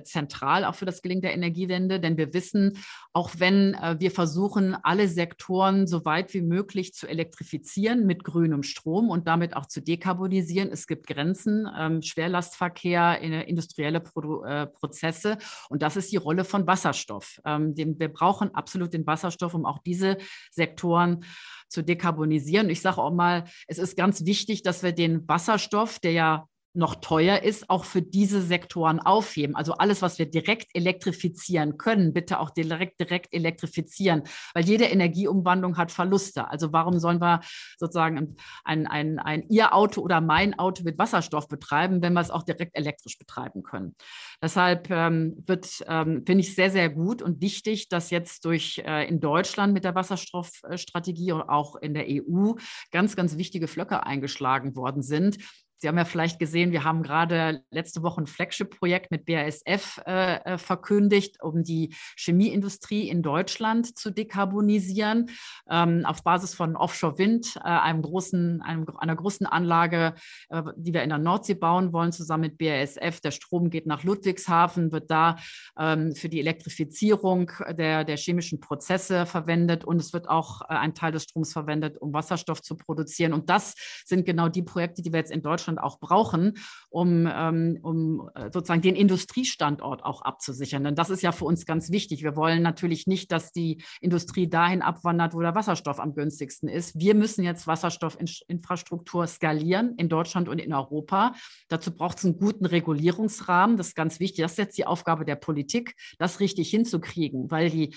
zentral 0.03 0.65
auch 0.65 0.75
für 0.75 0.85
das 0.85 1.01
Gelingen 1.01 1.21
der 1.21 1.33
Energiewende, 1.33 1.99
denn 1.99 2.17
wir 2.17 2.33
wissen, 2.33 2.77
auch 3.13 3.31
wenn 3.37 3.73
äh, 3.75 3.97
wir 3.99 4.11
versuchen, 4.11 4.75
alle 4.83 5.07
Sektoren 5.07 5.87
so 5.87 6.05
weit 6.05 6.33
wie 6.33 6.41
möglich 6.41 6.93
zu 6.93 7.07
elektrifizieren 7.07 8.05
mit 8.05 8.23
grünem 8.23 8.63
Strom 8.63 9.09
und 9.09 9.27
damit 9.27 9.55
auch 9.55 9.65
zu 9.65 9.81
dekarbonisieren, 9.81 10.69
es 10.71 10.87
gibt 10.87 11.07
Grenzen, 11.07 11.67
ähm, 11.77 12.01
Schwerlastverkehr, 12.01 13.19
industrielle 13.19 13.99
Prozesse 13.99 15.37
und 15.69 15.81
das 15.81 15.95
ist 15.95 16.11
die 16.11 16.17
Rolle 16.17 16.43
von 16.43 16.67
Wasserstoff. 16.67 17.39
Ähm, 17.45 17.73
wir 17.75 18.09
brauchen 18.09 18.53
absolut 18.53 18.93
den 18.93 19.05
Wasserstoff, 19.07 19.53
um 19.53 19.65
auch 19.65 19.79
diese 19.79 20.17
Sektoren 20.51 21.25
zu 21.69 21.83
dekarbonisieren. 21.83 22.69
Ich 22.69 22.81
sage 22.81 22.97
auch 22.97 23.13
mal, 23.13 23.45
es 23.67 23.77
ist 23.77 23.95
ganz 23.95 24.25
wichtig, 24.25 24.63
dass 24.63 24.83
wir 24.83 24.91
den 24.91 25.27
Wasserstoff, 25.27 25.99
der 25.99 26.11
ja 26.11 26.48
noch 26.73 26.95
teuer 26.95 27.41
ist, 27.41 27.69
auch 27.69 27.83
für 27.83 28.01
diese 28.01 28.41
Sektoren 28.41 28.99
aufheben. 28.99 29.55
Also 29.55 29.73
alles, 29.73 30.01
was 30.01 30.19
wir 30.19 30.27
direkt 30.27 30.67
elektrifizieren 30.73 31.77
können, 31.77 32.13
bitte 32.13 32.39
auch 32.39 32.51
direkt, 32.51 32.99
direkt 32.99 33.33
elektrifizieren, 33.33 34.23
weil 34.53 34.65
jede 34.65 34.85
Energieumwandlung 34.85 35.77
hat 35.77 35.91
Verluste. 35.91 36.49
Also 36.49 36.71
warum 36.71 36.99
sollen 36.99 37.21
wir 37.21 37.41
sozusagen 37.77 38.35
ein, 38.63 38.87
ein, 38.87 39.19
ein 39.19 39.45
Ihr 39.49 39.73
Auto 39.73 40.01
oder 40.01 40.21
mein 40.21 40.57
Auto 40.59 40.83
mit 40.83 40.99
Wasserstoff 40.99 41.47
betreiben, 41.47 42.01
wenn 42.01 42.13
wir 42.13 42.21
es 42.21 42.31
auch 42.31 42.43
direkt 42.43 42.77
elektrisch 42.77 43.17
betreiben 43.17 43.63
können? 43.63 43.95
Deshalb 44.41 44.89
ähm, 44.91 45.43
ähm, 45.87 46.23
finde 46.25 46.41
ich 46.41 46.55
sehr, 46.55 46.69
sehr 46.69 46.89
gut 46.89 47.21
und 47.21 47.41
wichtig, 47.41 47.89
dass 47.89 48.11
jetzt 48.11 48.45
durch 48.45 48.81
äh, 48.85 49.07
in 49.07 49.19
Deutschland 49.19 49.73
mit 49.73 49.83
der 49.83 49.95
Wasserstoffstrategie 49.95 51.31
und 51.31 51.41
auch 51.41 51.75
in 51.75 51.93
der 51.93 52.05
EU 52.07 52.53
ganz, 52.91 53.15
ganz 53.15 53.37
wichtige 53.37 53.67
Flöcke 53.67 54.05
eingeschlagen 54.05 54.75
worden 54.75 55.01
sind, 55.01 55.37
Sie 55.79 55.87
haben 55.87 55.97
ja 55.97 56.05
vielleicht 56.05 56.39
gesehen, 56.39 56.71
wir 56.71 56.83
haben 56.83 57.03
gerade 57.03 57.63
letzte 57.71 58.03
Woche 58.03 58.21
ein 58.21 58.27
Flagship-Projekt 58.27 59.11
mit 59.11 59.25
BASF 59.25 60.01
äh, 60.05 60.35
äh, 60.35 60.57
verkündigt, 60.57 61.41
um 61.41 61.63
die 61.63 61.95
Chemieindustrie 62.17 63.07
in 63.07 63.21
Deutschland 63.21 63.97
zu 63.97 64.11
dekarbonisieren, 64.11 65.31
ähm, 65.69 66.05
auf 66.05 66.23
Basis 66.23 66.53
von 66.53 66.75
Offshore-Wind, 66.75 67.55
äh, 67.57 67.61
einem 67.61 68.01
großen, 68.01 68.61
einem, 68.61 68.85
einer 68.97 69.15
großen 69.15 69.45
Anlage, 69.45 70.15
äh, 70.49 70.63
die 70.75 70.93
wir 70.93 71.03
in 71.03 71.09
der 71.09 71.17
Nordsee 71.17 71.53
bauen 71.53 71.93
wollen, 71.93 72.11
zusammen 72.11 72.41
mit 72.41 72.57
BASF. 72.57 73.21
Der 73.21 73.31
Strom 73.31 73.69
geht 73.69 73.85
nach 73.85 74.03
Ludwigshafen, 74.03 74.91
wird 74.91 75.09
da 75.09 75.37
ähm, 75.77 76.13
für 76.13 76.27
die 76.27 76.39
Elektrifizierung 76.39 77.51
der, 77.71 78.03
der 78.03 78.17
chemischen 78.17 78.59
Prozesse 78.59 79.25
verwendet 79.25 79.85
und 79.85 80.01
es 80.01 80.11
wird 80.11 80.27
auch 80.27 80.61
äh, 80.61 80.73
ein 80.73 80.93
Teil 80.93 81.13
des 81.13 81.23
Stroms 81.23 81.53
verwendet, 81.53 81.97
um 81.97 82.13
Wasserstoff 82.13 82.61
zu 82.61 82.75
produzieren. 82.75 83.31
Und 83.31 83.49
das 83.49 83.75
sind 84.05 84.25
genau 84.25 84.49
die 84.49 84.63
Projekte, 84.63 85.01
die 85.01 85.13
wir 85.13 85.19
jetzt 85.19 85.31
in 85.31 85.41
Deutschland 85.41 85.68
Deutschland 85.69 85.79
auch 85.79 85.99
brauchen, 85.99 86.57
um, 86.89 87.27
ähm, 87.31 87.79
um 87.81 88.29
äh, 88.35 88.49
sozusagen 88.51 88.81
den 88.81 88.95
Industriestandort 88.95 90.03
auch 90.03 90.21
abzusichern. 90.21 90.83
Denn 90.83 90.95
das 90.95 91.09
ist 91.09 91.21
ja 91.21 91.31
für 91.31 91.45
uns 91.45 91.65
ganz 91.65 91.91
wichtig. 91.91 92.23
Wir 92.23 92.35
wollen 92.35 92.61
natürlich 92.61 93.07
nicht, 93.07 93.31
dass 93.31 93.51
die 93.51 93.83
Industrie 94.01 94.49
dahin 94.49 94.81
abwandert, 94.81 95.33
wo 95.33 95.41
der 95.41 95.55
Wasserstoff 95.55 95.99
am 95.99 96.13
günstigsten 96.13 96.69
ist. 96.69 96.99
Wir 96.99 97.15
müssen 97.15 97.43
jetzt 97.43 97.67
Wasserstoffinfrastruktur 97.67 99.27
skalieren 99.27 99.95
in 99.97 100.09
Deutschland 100.09 100.49
und 100.49 100.59
in 100.59 100.73
Europa. 100.73 101.33
Dazu 101.67 101.91
braucht 101.95 102.17
es 102.17 102.25
einen 102.25 102.37
guten 102.37 102.65
Regulierungsrahmen. 102.65 103.77
Das 103.77 103.89
ist 103.89 103.95
ganz 103.95 104.19
wichtig. 104.19 104.43
Das 104.43 104.53
ist 104.53 104.57
jetzt 104.57 104.77
die 104.77 104.85
Aufgabe 104.85 105.25
der 105.25 105.35
Politik, 105.35 105.95
das 106.17 106.39
richtig 106.39 106.69
hinzukriegen, 106.69 107.51
weil 107.51 107.69
die 107.69 107.95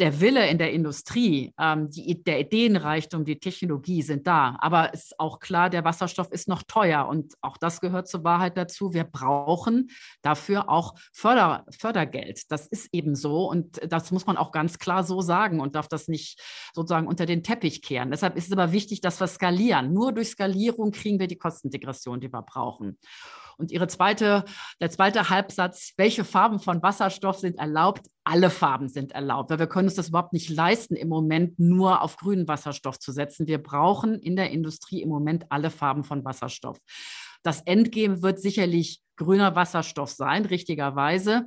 der 0.00 0.20
Wille 0.20 0.48
in 0.48 0.58
der 0.58 0.72
Industrie, 0.72 1.52
ähm, 1.58 1.88
die, 1.88 2.22
der 2.22 2.40
Ideenreichtum, 2.40 3.24
die 3.24 3.38
Technologie 3.38 4.02
sind 4.02 4.26
da. 4.26 4.56
Aber 4.60 4.92
es 4.92 5.04
ist 5.04 5.20
auch 5.20 5.38
klar, 5.38 5.70
der 5.70 5.84
Wasserstoff 5.84 6.30
ist 6.32 6.48
noch 6.48 6.64
teuer. 6.64 7.06
Und 7.06 7.34
auch 7.40 7.56
das 7.56 7.80
gehört 7.80 8.08
zur 8.08 8.24
Wahrheit 8.24 8.56
dazu. 8.56 8.92
Wir 8.92 9.04
brauchen 9.04 9.90
dafür 10.22 10.68
auch 10.68 10.94
Förder, 11.12 11.64
Fördergeld. 11.70 12.50
Das 12.50 12.66
ist 12.66 12.88
eben 12.92 13.14
so. 13.14 13.48
Und 13.48 13.80
das 13.90 14.10
muss 14.10 14.26
man 14.26 14.36
auch 14.36 14.50
ganz 14.50 14.78
klar 14.78 15.04
so 15.04 15.20
sagen 15.20 15.60
und 15.60 15.76
darf 15.76 15.86
das 15.86 16.08
nicht 16.08 16.40
sozusagen 16.74 17.06
unter 17.06 17.26
den 17.26 17.44
Teppich 17.44 17.80
kehren. 17.80 18.10
Deshalb 18.10 18.36
ist 18.36 18.46
es 18.46 18.52
aber 18.52 18.72
wichtig, 18.72 19.00
dass 19.00 19.20
wir 19.20 19.28
skalieren. 19.28 19.92
Nur 19.92 20.12
durch 20.12 20.30
Skalierung 20.30 20.90
kriegen 20.90 21.20
wir 21.20 21.28
die 21.28 21.38
Kostendegression, 21.38 22.20
die 22.20 22.32
wir 22.32 22.42
brauchen. 22.42 22.98
Und 23.56 23.70
ihre 23.70 23.88
zweite, 23.88 24.44
der 24.80 24.90
zweite 24.90 25.30
Halbsatz, 25.30 25.92
welche 25.96 26.24
Farben 26.24 26.58
von 26.58 26.82
Wasserstoff 26.82 27.38
sind 27.38 27.58
erlaubt? 27.58 28.06
Alle 28.24 28.50
Farben 28.50 28.88
sind 28.88 29.12
erlaubt, 29.12 29.50
weil 29.50 29.58
wir 29.58 29.66
können 29.66 29.88
uns 29.88 29.96
das 29.96 30.08
überhaupt 30.08 30.32
nicht 30.32 30.48
leisten, 30.48 30.96
im 30.96 31.08
Moment 31.08 31.58
nur 31.58 32.02
auf 32.02 32.16
grünen 32.16 32.48
Wasserstoff 32.48 32.98
zu 32.98 33.12
setzen. 33.12 33.46
Wir 33.46 33.62
brauchen 33.62 34.18
in 34.18 34.36
der 34.36 34.50
Industrie 34.50 35.02
im 35.02 35.10
Moment 35.10 35.46
alle 35.50 35.70
Farben 35.70 36.04
von 36.04 36.24
Wasserstoff. 36.24 36.78
Das 37.44 37.60
Endgame 37.60 38.22
wird 38.22 38.40
sicherlich 38.40 39.00
grüner 39.16 39.54
Wasserstoff 39.54 40.10
sein, 40.10 40.44
richtigerweise. 40.44 41.46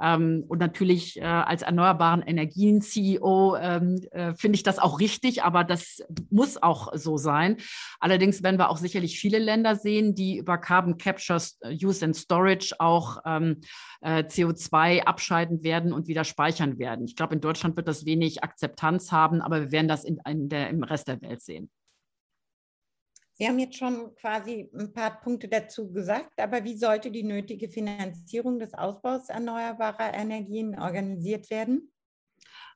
Ähm, 0.00 0.44
und 0.48 0.58
natürlich 0.58 1.16
äh, 1.18 1.24
als 1.24 1.62
erneuerbaren 1.62 2.20
Energien-CEO 2.20 3.56
ähm, 3.56 4.00
äh, 4.10 4.34
finde 4.34 4.56
ich 4.56 4.62
das 4.62 4.78
auch 4.78 5.00
richtig, 5.00 5.42
aber 5.42 5.64
das 5.64 6.02
muss 6.30 6.62
auch 6.62 6.92
so 6.94 7.16
sein. 7.16 7.56
Allerdings 7.98 8.42
werden 8.42 8.58
wir 8.58 8.68
auch 8.68 8.76
sicherlich 8.76 9.18
viele 9.18 9.38
Länder 9.38 9.74
sehen, 9.74 10.14
die 10.14 10.36
über 10.36 10.58
Carbon 10.58 10.98
Capture, 10.98 11.40
Use 11.82 12.04
and 12.04 12.14
Storage 12.14 12.74
auch 12.78 13.18
ähm, 13.24 13.62
äh, 14.02 14.24
CO2 14.24 15.04
abscheiden 15.04 15.62
werden 15.62 15.94
und 15.94 16.08
wieder 16.08 16.24
speichern 16.24 16.78
werden. 16.78 17.06
Ich 17.06 17.16
glaube, 17.16 17.34
in 17.34 17.40
Deutschland 17.40 17.76
wird 17.76 17.88
das 17.88 18.04
wenig 18.04 18.44
Akzeptanz 18.44 19.12
haben, 19.12 19.40
aber 19.40 19.60
wir 19.62 19.72
werden 19.72 19.88
das 19.88 20.04
in, 20.04 20.18
in 20.28 20.50
der, 20.50 20.68
im 20.68 20.82
Rest 20.82 21.08
der 21.08 21.22
Welt 21.22 21.40
sehen. 21.40 21.70
Sie 23.38 23.46
haben 23.46 23.58
jetzt 23.58 23.76
schon 23.76 24.14
quasi 24.14 24.70
ein 24.74 24.94
paar 24.94 25.20
Punkte 25.20 25.46
dazu 25.48 25.92
gesagt, 25.92 26.40
aber 26.40 26.64
wie 26.64 26.78
sollte 26.78 27.10
die 27.10 27.22
nötige 27.22 27.68
Finanzierung 27.68 28.58
des 28.58 28.72
Ausbaus 28.72 29.28
erneuerbarer 29.28 30.14
Energien 30.14 30.78
organisiert 30.78 31.50
werden? 31.50 31.92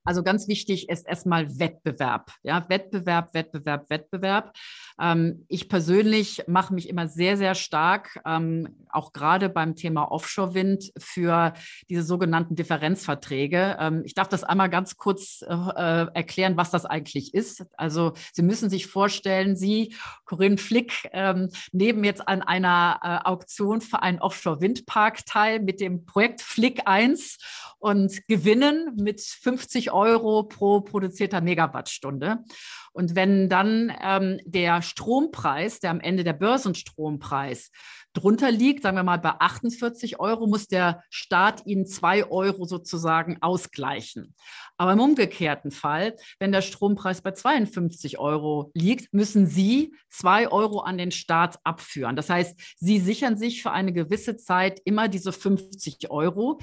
Also 0.05 0.23
ganz 0.23 0.49
wichtig 0.49 0.89
ist 0.89 1.07
erstmal 1.07 1.59
Wettbewerb. 1.59 2.33
Ja, 2.43 2.65
Wettbewerb, 2.69 3.35
Wettbewerb, 3.35 3.91
Wettbewerb. 3.91 4.57
Ähm, 4.99 5.45
ich 5.49 5.69
persönlich 5.69 6.45
mache 6.47 6.73
mich 6.73 6.89
immer 6.89 7.07
sehr, 7.07 7.37
sehr 7.37 7.55
stark, 7.55 8.21
ähm, 8.27 8.87
auch 8.89 9.13
gerade 9.13 9.49
beim 9.49 9.77
Thema 9.77 10.11
Offshore-Wind, 10.11 10.93
für 10.99 11.53
diese 11.89 12.03
sogenannten 12.03 12.55
Differenzverträge. 12.55 13.77
Ähm, 13.79 14.03
ich 14.05 14.15
darf 14.15 14.29
das 14.29 14.43
einmal 14.43 14.71
ganz 14.71 14.97
kurz 14.97 15.43
äh, 15.43 15.53
äh, 15.53 16.07
erklären, 16.15 16.57
was 16.57 16.71
das 16.71 16.87
eigentlich 16.87 17.35
ist. 17.35 17.65
Also 17.77 18.15
Sie 18.33 18.43
müssen 18.43 18.71
sich 18.71 18.87
vorstellen, 18.87 19.55
Sie, 19.55 19.95
Corinne 20.25 20.59
Flick, 20.59 21.09
ähm, 21.13 21.51
nehmen 21.73 22.05
jetzt 22.05 22.27
an 22.27 22.43
einer 22.43 23.01
äh, 23.03 23.29
Auktion 23.29 23.81
für 23.81 24.03
einen 24.03 24.21
Offshore-Windpark 24.21 25.27
teil 25.27 25.61
mit 25.61 25.81
dem 25.81 26.07
Projekt 26.07 26.41
Flick 26.41 26.83
1 26.87 27.39
und 27.79 28.27
gewinnen 28.29 28.97
mit 28.97 29.21
50 29.21 29.90
Euro 29.91 30.45
pro 30.45 30.81
produzierter 30.81 31.41
Megawattstunde. 31.41 32.39
Und 32.93 33.15
wenn 33.15 33.49
dann 33.49 33.93
ähm, 34.03 34.41
der 34.45 34.83
Strompreis, 34.83 35.81
der 35.81 35.91
am 35.91 36.01
Ende 36.01 36.25
der 36.25 36.33
Börsenstrompreis 36.33 37.71
drunter 38.13 38.51
liegt, 38.51 38.83
sagen 38.83 38.97
wir 38.97 39.05
mal 39.05 39.19
bei 39.19 39.33
48 39.39 40.19
Euro, 40.19 40.47
muss 40.47 40.67
der 40.67 41.03
Staat 41.11 41.67
Ihnen 41.67 41.87
zwei 41.87 42.29
Euro 42.29 42.65
sozusagen 42.65 43.39
ausgleichen. 43.41 44.35
Aber 44.77 44.93
im 44.93 45.01
umgekehrten 45.01 45.71
Fall, 45.71 46.17
wenn 46.39 46.53
der 46.53 46.63
Strompreis 46.63 47.23
bei 47.23 47.33
52 47.33 48.19
Euro 48.19 48.73
liegt, 48.75 49.13
müssen 49.15 49.47
Sie 49.47 49.95
zwei 50.09 50.51
Euro 50.51 50.81
an 50.81 50.99
den 50.99 51.13
Staat 51.13 51.59
abführen. 51.63 52.17
Das 52.17 52.31
heißt, 52.31 52.59
Sie 52.79 52.99
sichern 52.99 53.37
sich 53.37 53.63
für 53.63 53.71
eine 53.71 53.93
gewisse 53.93 54.37
Zeit 54.37 54.81
immer 54.85 55.09
diese 55.09 55.33
50 55.33 56.11
Euro. 56.11 56.59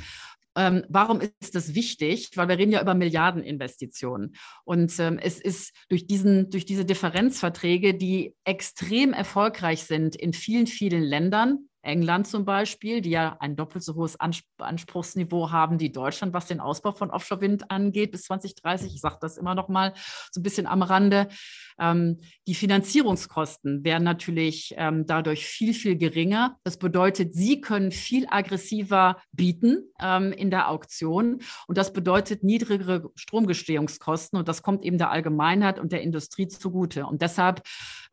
Ähm, 0.58 0.84
warum 0.90 1.22
ist 1.40 1.56
das 1.56 1.76
wichtig? 1.76 2.32
Weil 2.36 2.50
wir 2.50 2.58
reden 2.58 2.72
ja 2.72 2.82
über 2.82 2.96
Milliardeninvestitionen. 2.96 4.36
Und 4.66 5.00
ähm, 5.00 5.20
es 5.20 5.40
ist 5.40 5.74
durch, 5.88 6.08
diesen, 6.08 6.50
durch 6.50 6.66
diese 6.66 6.84
Differenzverträge, 6.84 7.94
die 7.94 8.36
extrem 8.44 9.14
erfolgreich 9.14 9.84
sind 9.84 10.16
in 10.16 10.34
vielen, 10.34 10.68
vielen 10.68 11.04
Ländern, 11.04 11.70
England 11.88 12.28
zum 12.28 12.44
Beispiel, 12.44 13.02
die 13.02 13.12
ja 13.12 13.38
ein 13.40 13.56
doppelt 13.56 13.84
so 13.84 13.96
hohes 13.96 14.18
Anspruchsniveau 14.20 15.52
haben 15.52 15.80
wie 15.80 15.90
Deutschland, 15.90 16.34
was 16.34 16.48
den 16.48 16.60
Ausbau 16.60 16.92
von 16.92 17.12
Offshore-Wind 17.12 17.72
angeht 17.72 18.12
bis 18.12 18.24
2030. 18.24 18.94
Ich 18.94 19.02
sage 19.02 19.18
das 19.22 19.38
immer 19.38 19.56
noch 19.56 19.70
mal 19.70 19.94
so 20.32 20.42
ein 20.42 20.44
bisschen 20.44 20.68
am 20.68 20.82
Rande. 20.82 21.30
Ähm, 21.80 22.20
die 22.48 22.56
Finanzierungskosten 22.56 23.84
werden 23.84 24.04
natürlich 24.04 24.74
ähm, 24.78 25.06
dadurch 25.06 25.46
viel, 25.46 25.74
viel 25.74 25.98
geringer. 25.98 26.58
Das 26.64 26.78
bedeutet, 26.78 27.34
sie 27.34 27.62
können 27.62 27.92
viel 27.92 28.28
aggressiver 28.30 29.18
bieten 29.32 29.84
ähm, 30.02 30.32
in 30.32 30.50
der 30.50 30.70
Auktion. 30.70 31.40
Und 31.68 31.78
das 31.78 31.94
bedeutet 31.94 32.44
niedrigere 32.44 33.12
Stromgestehungskosten. 33.16 34.40
Und 34.40 34.48
das 34.48 34.62
kommt 34.62 34.84
eben 34.84 34.98
der 34.98 35.12
Allgemeinheit 35.12 35.80
und 35.80 35.92
der 35.92 36.02
Industrie 36.02 36.48
zugute. 36.48 37.06
Und 37.06 37.22
deshalb 37.22 37.62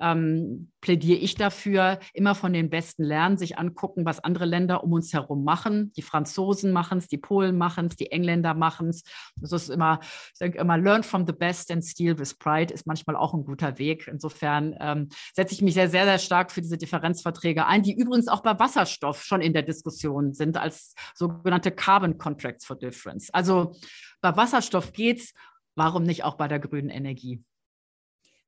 ähm, 0.00 0.70
plädiere 0.80 1.18
ich 1.18 1.34
dafür, 1.34 1.98
immer 2.12 2.34
von 2.34 2.52
den 2.52 2.70
Besten 2.70 3.04
lernen, 3.04 3.38
sich 3.38 3.58
angucken, 3.58 4.04
was 4.04 4.20
andere 4.20 4.44
Länder 4.44 4.84
um 4.84 4.92
uns 4.92 5.12
herum 5.12 5.44
machen. 5.44 5.92
Die 5.96 6.02
Franzosen 6.02 6.72
machen 6.72 6.98
es, 6.98 7.08
die 7.08 7.18
Polen 7.18 7.56
machen 7.56 7.86
es, 7.86 7.96
die 7.96 8.10
Engländer 8.10 8.54
machen 8.54 8.88
es. 8.88 9.02
Das 9.36 9.52
ist 9.52 9.70
immer, 9.70 10.00
ich 10.02 10.38
denke 10.38 10.58
immer, 10.58 10.76
learn 10.76 11.02
from 11.02 11.26
the 11.26 11.32
best 11.32 11.70
and 11.70 11.84
steal 11.84 12.18
with 12.18 12.34
pride 12.34 12.72
ist 12.72 12.86
manchmal 12.86 13.16
auch 13.16 13.34
ein 13.34 13.44
guter 13.44 13.53
Weg. 13.78 14.08
Insofern 14.08 14.76
ähm, 14.80 15.08
setze 15.34 15.54
ich 15.54 15.62
mich 15.62 15.74
sehr, 15.74 15.88
sehr, 15.88 16.04
sehr 16.04 16.18
stark 16.18 16.52
für 16.52 16.62
diese 16.62 16.78
Differenzverträge 16.78 17.66
ein, 17.66 17.82
die 17.82 17.96
übrigens 17.96 18.28
auch 18.28 18.42
bei 18.42 18.58
Wasserstoff 18.58 19.24
schon 19.24 19.40
in 19.40 19.52
der 19.52 19.62
Diskussion 19.62 20.32
sind 20.32 20.56
als 20.56 20.94
sogenannte 21.14 21.70
Carbon 21.70 22.18
Contracts 22.18 22.64
for 22.64 22.76
Difference. 22.76 23.30
Also 23.32 23.76
bei 24.20 24.36
Wasserstoff 24.36 24.92
geht 24.92 25.20
es, 25.20 25.34
warum 25.74 26.04
nicht 26.04 26.24
auch 26.24 26.36
bei 26.36 26.48
der 26.48 26.58
grünen 26.58 26.90
Energie? 26.90 27.42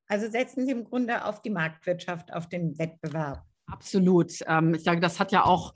Also 0.08 0.30
setzen 0.30 0.66
Sie 0.66 0.72
im 0.72 0.84
Grunde 0.84 1.24
auf 1.24 1.42
die 1.42 1.50
Marktwirtschaft, 1.50 2.32
auf 2.32 2.48
den 2.48 2.78
Wettbewerb. 2.78 3.44
Absolut. 3.66 4.32
Ähm, 4.46 4.74
ich 4.74 4.84
sage, 4.84 5.00
das 5.00 5.18
hat 5.18 5.32
ja 5.32 5.44
auch 5.44 5.74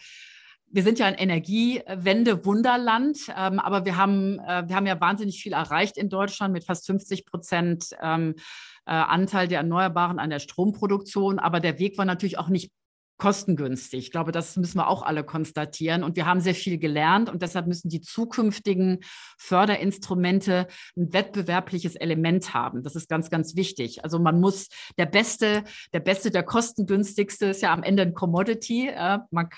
wir 0.70 0.82
sind 0.82 0.98
ja 0.98 1.06
ein 1.06 1.14
Energiewende-Wunderland, 1.14 3.18
ähm, 3.36 3.58
aber 3.58 3.84
wir 3.84 3.96
haben, 3.96 4.38
äh, 4.38 4.68
wir 4.68 4.76
haben 4.76 4.86
ja 4.86 5.00
wahnsinnig 5.00 5.42
viel 5.42 5.52
erreicht 5.52 5.98
in 5.98 6.08
Deutschland 6.08 6.52
mit 6.52 6.64
fast 6.64 6.86
50 6.86 7.26
Prozent 7.26 7.90
ähm, 8.00 8.36
äh, 8.86 8.92
Anteil 8.92 9.48
der 9.48 9.58
Erneuerbaren 9.58 10.20
an 10.20 10.30
der 10.30 10.38
Stromproduktion. 10.38 11.38
Aber 11.38 11.60
der 11.60 11.78
Weg 11.78 11.98
war 11.98 12.04
natürlich 12.04 12.38
auch 12.38 12.48
nicht 12.48 12.72
kostengünstig. 13.20 14.06
Ich 14.06 14.10
glaube, 14.10 14.32
das 14.32 14.56
müssen 14.56 14.78
wir 14.78 14.88
auch 14.88 15.02
alle 15.02 15.22
konstatieren. 15.22 16.02
Und 16.02 16.16
wir 16.16 16.26
haben 16.26 16.40
sehr 16.40 16.54
viel 16.54 16.78
gelernt 16.78 17.28
und 17.28 17.42
deshalb 17.42 17.66
müssen 17.66 17.90
die 17.90 18.00
zukünftigen 18.00 19.00
Förderinstrumente 19.38 20.66
ein 20.96 21.12
wettbewerbliches 21.12 21.96
Element 21.96 22.54
haben. 22.54 22.82
Das 22.82 22.96
ist 22.96 23.08
ganz, 23.08 23.30
ganz 23.30 23.54
wichtig. 23.56 24.02
Also 24.02 24.18
man 24.18 24.40
muss 24.40 24.68
der 24.98 25.06
Beste, 25.06 25.64
der 25.92 26.00
Beste, 26.00 26.30
der 26.30 26.42
kostengünstigste 26.42 27.46
ist 27.46 27.60
ja 27.62 27.72
am 27.72 27.82
Ende 27.82 28.02
ein 28.02 28.14
Commodity. 28.14 28.90
Man, 29.30 29.50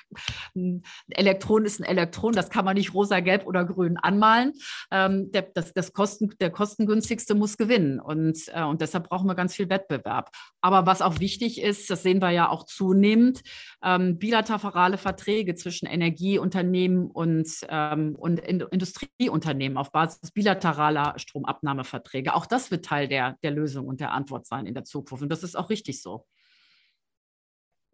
ein 0.57 0.83
Elektron 1.11 1.65
ist 1.65 1.81
ein 1.81 1.85
Elektron, 1.85 2.33
das 2.33 2.51
kann 2.51 2.65
man 2.65 2.77
nicht 2.77 2.93
rosa, 2.93 3.21
gelb 3.21 3.47
oder 3.47 3.65
grün 3.65 3.97
anmalen. 3.97 4.55
Ähm, 4.91 5.31
der, 5.31 5.43
das, 5.43 5.73
das 5.73 5.93
Kosten, 5.93 6.35
der 6.41 6.51
kostengünstigste 6.51 7.37
muss 7.37 7.57
gewinnen. 7.57 8.01
Und, 8.01 8.39
äh, 8.49 8.65
und 8.65 8.81
deshalb 8.81 9.09
brauchen 9.09 9.29
wir 9.29 9.37
ganz 9.37 9.55
viel 9.55 9.71
Wettbewerb. 9.71 10.31
Aber 10.61 10.85
was 10.85 11.01
auch 11.01 11.21
wichtig 11.21 11.63
ist, 11.63 11.89
das 11.91 12.03
sehen 12.03 12.21
wir 12.21 12.31
ja 12.31 12.49
auch 12.49 12.65
zunehmend, 12.65 13.43
ähm, 13.83 14.19
bilaterale 14.19 14.99
Verträge 14.99 15.55
zwischen 15.55 15.87
Energieunternehmen 15.87 17.11
und, 17.11 17.49
ähm, 17.69 18.15
und 18.17 18.39
Industrieunternehmen 18.39 19.79
auf 19.79 19.93
Basis 19.93 20.31
bilateraler 20.31 21.15
Stromabnahmeverträge. 21.17 22.35
Auch 22.35 22.47
das 22.47 22.71
wird 22.71 22.85
Teil 22.85 23.09
der, 23.09 23.37
der 23.43 23.51
Lösung 23.51 23.87
und 23.87 24.01
der 24.01 24.13
Antwort 24.13 24.47
sein 24.47 24.67
in 24.67 24.75
der 24.75 24.85
Zukunft. 24.85 25.23
Und 25.23 25.31
das 25.31 25.43
ist 25.43 25.57
auch 25.57 25.71
richtig 25.71 26.03
so. 26.03 26.27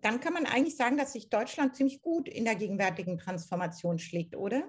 Dann 0.00 0.20
kann 0.20 0.32
man 0.32 0.46
eigentlich 0.46 0.76
sagen, 0.76 0.96
dass 0.96 1.12
sich 1.12 1.28
Deutschland 1.28 1.74
ziemlich 1.74 2.00
gut 2.00 2.28
in 2.28 2.44
der 2.44 2.54
gegenwärtigen 2.54 3.18
Transformation 3.18 3.98
schlägt, 3.98 4.36
oder? 4.36 4.62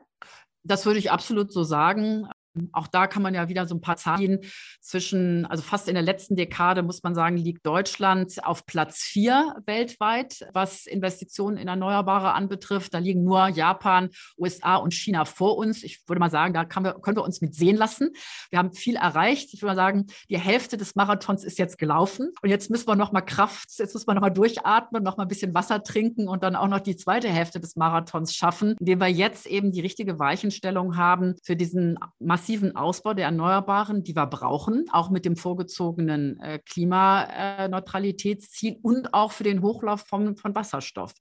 Das 0.64 0.86
würde 0.86 1.00
ich 1.00 1.12
absolut 1.12 1.54
so 1.54 1.64
sagen. 1.64 2.28
Auch 2.72 2.88
da 2.88 3.08
kann 3.08 3.22
man 3.22 3.34
ja 3.34 3.48
wieder 3.48 3.68
so 3.68 3.76
ein 3.76 3.82
paar 3.82 3.98
Zahlen 3.98 4.40
zwischen, 4.82 5.46
also 5.46 5.62
fast 5.64 5.88
in 5.88 5.94
der 5.94 6.04
letzten 6.04 6.36
Dekade 6.36 6.82
muss 6.82 7.04
man 7.04 7.14
sagen, 7.14 7.38
liegt 7.38 7.66
Deutschland 7.66 8.44
auf 8.44 8.66
Platz 8.66 9.02
vier 9.04 9.56
weltweit, 9.66 10.48
was 10.54 10.86
Investitionen 10.86 11.58
in 11.58 11.68
Erneuerbare 11.68 12.34
anbetrifft. 12.34 12.94
Da 12.94 12.98
liegen 12.98 13.24
nur 13.24 13.48
Japan, 13.50 14.10
USA 14.38 14.78
und 14.78 14.94
China 14.94 15.26
vor 15.26 15.58
uns. 15.58 15.84
Ich 15.84 16.02
würde 16.08 16.20
mal 16.20 16.32
sagen, 16.32 16.54
da 16.54 16.64
wir, 16.64 16.94
können 16.94 17.18
wir 17.18 17.24
uns 17.24 17.42
mit 17.42 17.54
sehen 17.54 17.76
lassen. 17.76 18.10
Wir 18.50 18.60
haben 18.60 18.74
viel 18.74 18.96
erreicht. 18.96 19.54
Ich 19.54 19.62
würde 19.62 19.76
mal 19.76 19.76
sagen, 19.76 20.08
die 20.30 20.40
Hälfte 20.40 20.78
des 20.78 20.96
Marathons 20.96 21.44
ist 21.44 21.60
jetzt 21.60 21.78
gelaufen. 21.78 22.32
Und 22.42 22.50
jetzt 22.50 22.70
müssen 22.70 22.88
wir 22.88 22.96
noch 22.96 23.12
mal 23.12 23.22
Kraft, 23.22 23.70
jetzt 23.78 23.94
muss 23.94 24.08
man 24.08 24.16
noch 24.16 24.22
mal 24.22 24.30
durchatmen, 24.30 25.04
noch 25.04 25.18
mal 25.18 25.24
ein 25.24 25.30
bisschen 25.30 25.54
Wasser 25.54 25.84
trinken 25.84 26.28
und 26.28 26.44
dann 26.44 26.56
auch 26.56 26.68
noch 26.68 26.80
die 26.80 26.96
zweite 26.96 27.30
Hälfte 27.30 27.60
des 27.60 27.76
Marathons 27.76 28.34
schaffen, 28.34 28.76
indem 28.80 29.00
wir 29.00 29.08
jetzt 29.08 29.46
eben 29.46 29.72
die 29.72 29.82
richtige 29.82 30.18
Weichenstellung 30.20 30.98
haben 30.98 31.36
für 31.44 31.56
diesen 31.56 31.98
massiven 32.20 32.39
massiven 32.40 32.76
Ausbau 32.78 33.14
der 33.14 33.26
Erneuerbaren, 33.26 34.04
die 34.04 34.16
wir 34.16 34.26
brauchen, 34.26 34.86
auch 34.94 35.10
mit 35.10 35.26
dem 35.26 35.36
vorgezogenen 35.36 36.40
äh, 36.40 36.60
Klimaneutralitätsziel 36.60 38.80
und 38.82 39.14
auch 39.14 39.34
für 39.34 39.44
den 39.44 39.62
Hochlauf 39.62 40.08
von, 40.08 40.38
von 40.38 40.56
Wasserstoff. 40.56 41.14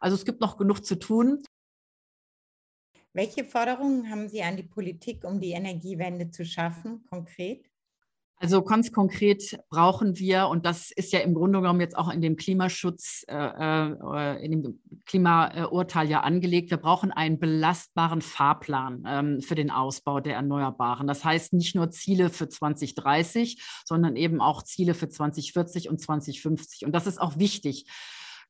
Also 0.00 0.16
es 0.16 0.26
gibt 0.26 0.42
noch 0.42 0.58
genug 0.58 0.84
zu 0.84 0.98
tun. 0.98 1.42
Welche 3.14 3.44
Forderungen 3.44 4.10
haben 4.10 4.28
Sie 4.28 4.42
an 4.42 4.58
die 4.58 4.64
Politik, 4.64 5.24
um 5.24 5.40
die 5.40 5.52
Energiewende 5.52 6.30
zu 6.30 6.44
schaffen, 6.44 7.06
konkret? 7.08 7.64
Also 8.38 8.62
ganz 8.62 8.92
konkret 8.92 9.58
brauchen 9.70 10.18
wir, 10.18 10.48
und 10.48 10.66
das 10.66 10.90
ist 10.90 11.12
ja 11.12 11.20
im 11.20 11.32
Grunde 11.32 11.60
genommen 11.60 11.80
jetzt 11.80 11.96
auch 11.96 12.10
in 12.10 12.20
dem 12.20 12.36
Klimaschutz, 12.36 13.24
äh, 13.28 13.34
äh, 13.34 14.44
in 14.44 14.62
dem 14.62 14.80
Klimaurteil 15.06 16.10
ja 16.10 16.20
angelegt, 16.20 16.70
wir 16.70 16.76
brauchen 16.76 17.12
einen 17.12 17.38
belastbaren 17.38 18.20
Fahrplan 18.20 19.04
ähm, 19.06 19.40
für 19.40 19.54
den 19.54 19.70
Ausbau 19.70 20.20
der 20.20 20.34
Erneuerbaren. 20.34 21.06
Das 21.06 21.24
heißt 21.24 21.54
nicht 21.54 21.74
nur 21.74 21.90
Ziele 21.90 22.28
für 22.28 22.46
2030, 22.46 23.62
sondern 23.86 24.16
eben 24.16 24.42
auch 24.42 24.62
Ziele 24.62 24.92
für 24.92 25.08
2040 25.08 25.88
und 25.88 25.98
2050. 25.98 26.84
Und 26.84 26.92
das 26.92 27.06
ist 27.06 27.18
auch 27.18 27.38
wichtig 27.38 27.86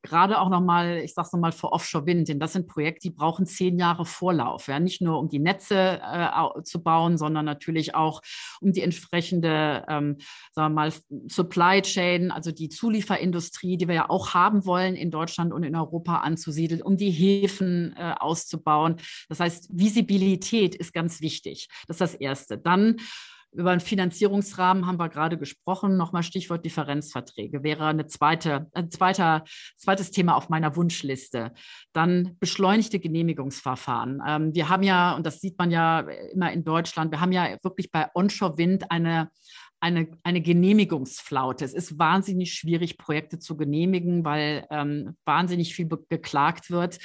gerade 0.07 0.41
auch 0.41 0.49
nochmal, 0.49 0.99
ich 0.99 1.15
sage 1.15 1.27
es 1.27 1.33
nochmal 1.33 1.53
für 1.53 1.73
Offshore-Wind, 1.73 2.29
denn 2.29 2.41
das 2.41 2.55
sind 2.55 2.67
Projekte, 2.67 3.09
die 3.09 3.15
brauchen 3.15 3.47
zehn 3.47 3.79
Jahre 3.79 4.07
Vorlauf. 4.07 4.69
Ja? 4.69 4.81
Nicht 4.81 5.03
nur, 5.03 5.19
um 5.19 5.29
die 5.29 5.39
Netze 5.39 6.01
äh, 6.03 6.63
zu 6.63 6.83
bauen, 6.83 7.19
sondern 7.19 7.45
natürlich 7.45 7.95
auch 7.95 8.23
um 8.61 8.73
die 8.73 8.83
entsprechende, 8.83 9.85
ähm, 9.89 10.17
sagen 10.53 10.75
wir 10.75 10.81
mal, 10.81 10.93
Supply 11.29 11.83
Chain, 11.83 12.31
also 12.31 12.53
die 12.53 12.69
Zulieferindustrie, 12.69 13.77
die 13.77 13.89
wir 13.89 13.95
ja 13.95 14.11
auch 14.11 14.35
haben 14.35 14.65
wollen 14.65 14.95
in 14.95 15.11
Deutschland 15.11 15.53
und 15.53 15.63
in 15.65 15.77
Europa 15.77 16.19
anzusiedeln, 16.19 16.83
um 16.83 16.97
die 16.97 17.11
Häfen 17.11 17.95
äh, 17.97 18.15
auszubauen. 18.19 18.97
Das 19.29 19.41
heißt, 19.41 19.69
Visibilität 19.73 20.75
ist 20.75 20.93
ganz 20.93 21.21
wichtig. 21.21 21.69
Das 21.87 21.97
ist 21.97 22.01
das 22.01 22.15
Erste. 22.15 22.59
Dann 22.59 22.97
über 23.57 23.71
einen 23.71 23.81
Finanzierungsrahmen 23.81 24.87
haben 24.87 24.99
wir 24.99 25.09
gerade 25.09 25.39
gesprochen. 25.39 25.97
Nochmal 25.97 26.23
Stichwort 26.23 26.65
Differenzverträge 26.65 27.63
wäre 27.63 27.87
eine 27.87 28.07
zweite, 28.07 28.67
ein 28.73 28.91
zweiter, 28.91 29.45
zweites 29.77 30.11
Thema 30.11 30.37
auf 30.37 30.49
meiner 30.49 30.77
Wunschliste. 30.77 31.53
Dann 31.93 32.37
beschleunigte 32.39 33.01
Genehmigungsverfahren. 33.01 34.23
Ähm, 34.27 34.55
wir 34.55 34.69
haben 34.69 34.83
ja, 34.83 35.17
und 35.17 35.27
das 35.27 35.41
sieht 35.41 35.59
man 35.59 35.71
ja 35.71 36.01
immer 36.33 36.53
in 36.53 36.65
Deutschland, 36.65 37.11
wir 37.11 37.21
haben 37.21 37.33
ja 37.33 37.57
wirklich 37.63 37.91
bei 37.91 38.09
Onshore-Wind 38.15 38.91
eine 38.91 39.31
eine, 39.81 40.09
eine 40.23 40.41
Genehmigungsflaute. 40.41 41.65
Es 41.65 41.75
ist 41.75 41.99
wahnsinnig 41.99 42.55
schwierig, 42.55 42.99
Projekte 42.99 43.39
zu 43.39 43.57
genehmigen, 43.57 44.25
weil 44.25 44.67
ähm, 44.71 45.17
wahnsinnig 45.25 45.75
viel 45.75 45.89
geklagt 46.09 46.71
wird. 46.71 46.99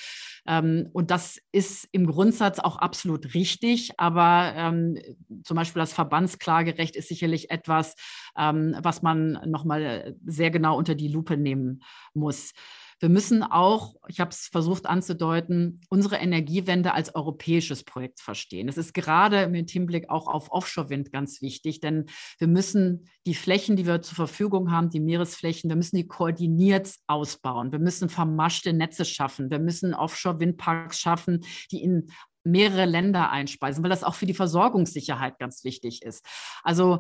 Ähm, 0.48 0.90
und 0.94 1.12
das 1.12 1.40
ist 1.52 1.88
im 1.92 2.08
Grundsatz 2.08 2.60
auch 2.60 2.78
absolut 2.78 3.34
richtig. 3.34 3.92
Aber 4.00 4.54
ähm, 4.56 4.98
zum 5.44 5.56
Beispiel 5.56 5.82
das 5.82 5.94
Verbandsklagerecht 5.94 6.96
ist 6.96 7.10
sicherlich 7.10 7.52
etwas, 7.52 7.96
ähm, 8.38 8.76
was 8.82 9.02
man 9.02 9.40
nochmal 9.46 10.16
sehr 10.26 10.52
genau 10.52 10.78
unter 10.78 10.96
die 10.96 11.10
Lupe 11.10 11.38
nehmen 11.38 11.84
muss. 12.14 12.54
Wir 13.02 13.10
müssen 13.10 13.42
auch, 13.42 13.96
ich 14.08 14.20
habe 14.20 14.30
es 14.30 14.46
versucht 14.46 14.86
anzudeuten, 14.86 15.82
unsere 15.90 16.18
Energiewende 16.18 16.94
als 16.94 17.16
europäisches 17.16 17.84
Projekt 17.84 18.22
verstehen. 18.22 18.68
Das 18.68 18.78
ist 18.78 18.94
gerade 18.94 19.48
mit 19.48 19.72
Hinblick 19.72 20.12
auch 20.12 20.28
auf 20.28 20.52
Offshore-Wind 20.52 21.12
ganz 21.12 21.42
wichtig, 21.42 21.80
denn 21.80 22.06
wir 22.38 22.48
müssen 22.48 23.10
die 23.26 23.34
Flächen, 23.34 23.76
die 23.76 23.88
wir 23.88 24.04
zur 24.04 24.16
Verfügung 24.16 24.72
haben, 24.72 24.92
die 24.92 25.00
Meeresflächen, 25.00 25.70
wir 25.72 25.78
müssen 25.78 25.96
die 25.96 26.08
koordiniert 26.08 26.94
ausbauen. 27.08 27.72
Wir 27.72 27.80
müssen 27.80 28.08
vermaschte 28.08 28.72
Netze 28.72 29.04
schaffen. 29.04 29.50
Wir 29.50 29.60
müssen 29.60 29.96
Offshore-Windparks 29.96 31.00
schaffen, 31.00 31.44
die 31.72 31.82
in 31.82 32.12
mehrere 32.44 32.86
Länder 32.86 33.32
einspeisen, 33.32 33.84
weil 33.84 33.90
das 33.90 34.04
auch 34.04 34.16
für 34.16 34.26
die 34.28 34.34
Versorgungssicherheit 34.36 35.40
ganz 35.40 35.64
wichtig 35.64 36.04
ist. 36.04 36.26
Also 36.64 37.00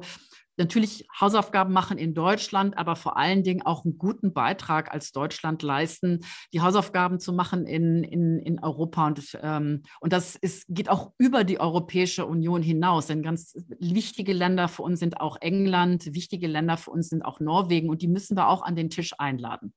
natürlich 0.61 1.07
Hausaufgaben 1.19 1.73
machen 1.73 1.97
in 1.97 2.13
Deutschland, 2.13 2.77
aber 2.77 2.95
vor 2.95 3.17
allen 3.17 3.43
Dingen 3.43 3.61
auch 3.63 3.83
einen 3.83 3.97
guten 3.97 4.33
Beitrag 4.33 4.91
als 4.91 5.11
Deutschland 5.11 5.61
leisten, 5.63 6.19
die 6.53 6.61
Hausaufgaben 6.61 7.19
zu 7.19 7.33
machen 7.33 7.65
in, 7.65 8.03
in, 8.03 8.39
in 8.39 8.63
Europa. 8.63 9.07
Und, 9.07 9.37
ähm, 9.41 9.83
und 9.99 10.13
das 10.13 10.35
ist, 10.35 10.65
geht 10.69 10.89
auch 10.89 11.13
über 11.17 11.43
die 11.43 11.59
Europäische 11.59 12.25
Union 12.25 12.61
hinaus. 12.61 13.07
Denn 13.07 13.23
ganz 13.23 13.55
wichtige 13.79 14.33
Länder 14.33 14.67
für 14.67 14.83
uns 14.83 14.99
sind 14.99 15.19
auch 15.19 15.37
England, 15.41 16.13
wichtige 16.13 16.47
Länder 16.47 16.77
für 16.77 16.91
uns 16.91 17.09
sind 17.09 17.23
auch 17.23 17.39
Norwegen 17.39 17.89
und 17.89 18.01
die 18.01 18.07
müssen 18.07 18.37
wir 18.37 18.47
auch 18.47 18.63
an 18.63 18.75
den 18.75 18.89
Tisch 18.89 19.13
einladen. 19.17 19.73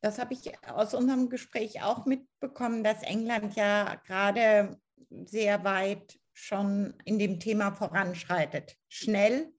Das 0.00 0.18
habe 0.18 0.32
ich 0.32 0.52
aus 0.68 0.94
unserem 0.94 1.28
Gespräch 1.28 1.82
auch 1.82 2.06
mitbekommen, 2.06 2.84
dass 2.84 3.02
England 3.02 3.56
ja 3.56 3.96
gerade 4.06 4.78
sehr 5.24 5.64
weit 5.64 6.18
schon 6.32 6.94
in 7.04 7.18
dem 7.18 7.40
Thema 7.40 7.72
voranschreitet. 7.72 8.76
Schnell 8.88 9.52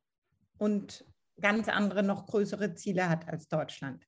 und 0.60 1.06
ganz 1.42 1.68
andere, 1.68 2.04
noch 2.04 2.28
größere 2.28 2.76
Ziele 2.76 3.10
hat 3.10 3.28
als 3.28 3.48
Deutschland. 3.48 4.06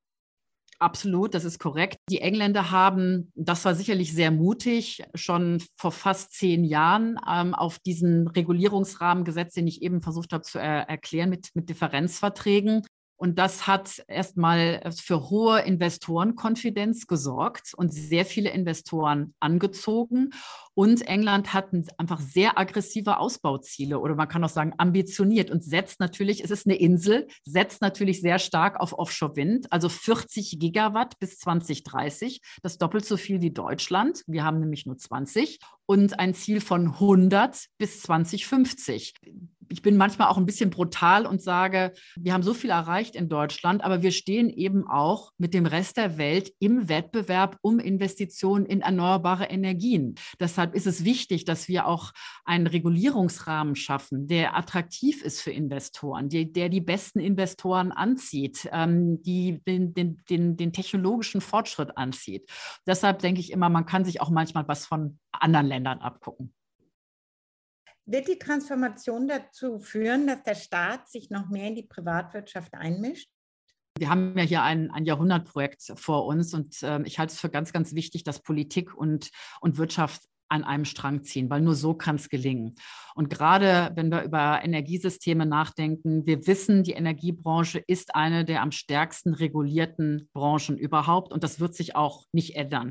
Absolut, 0.82 1.36
das 1.36 1.46
ist 1.46 1.60
korrekt. 1.60 1.98
Die 2.10 2.22
Engländer 2.22 2.72
haben, 2.72 3.32
das 3.36 3.64
war 3.66 3.76
sicherlich 3.76 4.14
sehr 4.14 4.32
mutig, 4.32 5.04
schon 5.14 5.62
vor 5.78 5.92
fast 5.92 6.34
zehn 6.34 6.64
Jahren 6.64 7.20
ähm, 7.32 7.54
auf 7.54 7.78
diesen 7.78 8.28
Regulierungsrahmen 8.28 9.24
gesetzt, 9.24 9.56
den 9.58 9.68
ich 9.68 9.84
eben 9.84 10.02
versucht 10.02 10.34
habe 10.34 10.42
zu 10.42 10.58
er 10.58 10.90
erklären 10.90 11.30
mit, 11.30 11.50
mit 11.54 11.70
Differenzverträgen. 11.70 12.82
Und 13.22 13.38
das 13.38 13.68
hat 13.68 14.04
erstmal 14.08 14.82
für 15.00 15.30
hohe 15.30 15.60
Investorenkonfidenz 15.60 17.06
gesorgt 17.06 17.76
und 17.76 17.94
sehr 17.94 18.26
viele 18.26 18.50
Investoren 18.50 19.36
angezogen. 19.40 20.32
Und 20.74 21.04
England 21.04 21.54
hat 21.54 21.68
einfach 22.00 22.20
sehr 22.20 22.58
aggressive 22.58 23.20
Ausbauziele 23.20 24.00
oder 24.00 24.16
man 24.16 24.28
kann 24.28 24.44
auch 24.44 24.50
sagen 24.50 24.74
ambitioniert 24.80 25.52
und 25.52 25.64
setzt 25.64 26.00
natürlich, 26.00 26.44
es 26.44 26.50
ist 26.50 26.66
eine 26.66 26.78
Insel, 26.78 27.28
setzt 27.46 27.84
natürlich 27.84 28.22
sehr 28.22 28.40
stark 28.40 28.80
auf 28.80 28.98
Offshore-Wind, 28.98 29.72
also 29.72 29.88
40 29.88 30.58
Gigawatt 30.58 31.20
bis 31.20 31.38
2030, 31.38 32.42
das 32.64 32.80
doppelt 32.80 33.06
so 33.06 33.18
viel 33.18 33.40
wie 33.44 33.52
Deutschland. 33.52 34.24
Wir 34.26 34.44
haben 34.44 34.60
nämlich 34.60 34.88
nur 34.88 34.98
20 34.98 35.60
und 35.86 36.18
ein 36.18 36.34
Ziel 36.34 36.60
von 36.60 36.88
100 36.88 37.68
bis 37.78 38.02
2050 38.02 39.14
ich 39.72 39.82
bin 39.82 39.98
manchmal 39.98 40.28
auch 40.28 40.38
ein 40.38 40.46
bisschen 40.46 40.70
brutal 40.70 41.26
und 41.26 41.42
sage, 41.42 41.94
wir 42.16 42.34
haben 42.34 42.44
so 42.44 42.54
viel 42.54 42.70
erreicht 42.70 43.16
in 43.16 43.30
Deutschland, 43.30 43.84
aber 43.84 44.02
wir 44.02 44.12
stehen 44.12 44.50
eben 44.50 44.88
auch 44.88 45.32
mit 45.38 45.54
dem 45.54 45.66
Rest 45.66 45.98
der 45.98 46.18
Welt 46.18 46.52
im 46.60 46.90
Wettbewerb 46.90 47.58
um 47.62 47.80
Investitionen 47.80 48.66
in 48.66 48.82
erneuerbare 48.82 49.46
Energien. 49.46 50.16
Deshalb 50.40 50.76
ist 50.76 50.88
es 50.88 51.06
wichtig, 51.06 51.46
dass 51.46 51.68
wir 51.68 51.88
auch 51.88 52.12
einen 52.44 52.68
Regulierungsrahmen 52.68 53.76
schaffen, 53.76 54.28
der 54.28 54.58
attraktiv 54.58 55.24
ist 55.24 55.42
für 55.42 55.52
Investoren, 55.52 56.28
die, 56.28 56.52
der 56.52 56.70
die 56.70 56.82
besten 56.82 57.20
Investoren 57.20 57.92
anzieht, 57.92 58.68
ähm, 58.72 59.22
die 59.24 59.62
den, 59.66 59.94
den, 59.94 60.22
den, 60.30 60.58
den 60.58 60.74
technologischen 60.74 61.42
Fortschritt 61.42 61.98
anzieht. 61.98 62.50
Deshalb 62.86 63.20
denke 63.20 63.40
ich 63.40 63.52
immer, 63.52 63.70
man 63.70 63.86
kann 63.86 64.04
sich 64.04 64.22
auch 64.22 64.30
manchmal 64.30 64.68
was 64.68 64.86
von 64.86 65.18
anderen 65.32 65.68
Ländern 65.68 66.00
abgucken. 66.00 66.54
Wird 68.06 68.28
die 68.28 68.40
Transformation 68.40 69.28
dazu 69.28 69.80
führen, 69.80 70.28
dass 70.28 70.44
der 70.44 70.56
Staat 70.56 71.10
sich 71.10 71.30
noch 71.30 71.50
mehr 71.50 71.68
in 71.68 71.76
die 71.76 71.84
Privatwirtschaft 71.84 72.74
einmischt? 72.74 73.30
Wir 73.98 74.10
haben 74.10 74.38
ja 74.38 74.44
hier 74.44 74.64
ein, 74.64 74.90
ein 74.92 75.06
Jahrhundertprojekt 75.06 75.94
vor 75.96 76.26
uns 76.26 76.54
und 76.54 76.82
äh, 76.82 77.02
ich 77.04 77.20
halte 77.20 77.34
es 77.34 77.40
für 77.40 77.50
ganz, 77.50 77.74
ganz 77.74 77.94
wichtig, 77.94 78.24
dass 78.24 78.42
Politik 78.42 78.96
und, 78.96 79.30
und 79.60 79.78
Wirtschaft 79.78 80.24
an 80.52 80.64
einem 80.66 80.86
Strang 80.86 81.24
ziehen, 81.24 81.50
weil 81.50 81.62
nur 81.62 81.76
so 81.76 81.94
kann 81.94 82.18
es 82.18 82.28
gelingen. 82.28 82.76
Und 83.16 83.30
gerade 83.30 83.92
wenn 83.96 84.10
wir 84.12 84.24
über 84.24 84.60
Energiesysteme 84.64 85.46
nachdenken, 85.46 86.26
wir 86.26 86.46
wissen, 86.46 86.84
die 86.84 86.92
Energiebranche 86.92 87.80
ist 87.80 88.16
eine 88.16 88.44
der 88.44 88.62
am 88.62 88.72
stärksten 88.72 89.34
regulierten 89.34 90.30
Branchen 90.34 90.78
überhaupt 90.78 91.32
und 91.32 91.44
das 91.44 91.62
wird 91.62 91.74
sich 91.74 91.96
auch 91.96 92.26
nicht 92.34 92.56
ändern. 92.56 92.90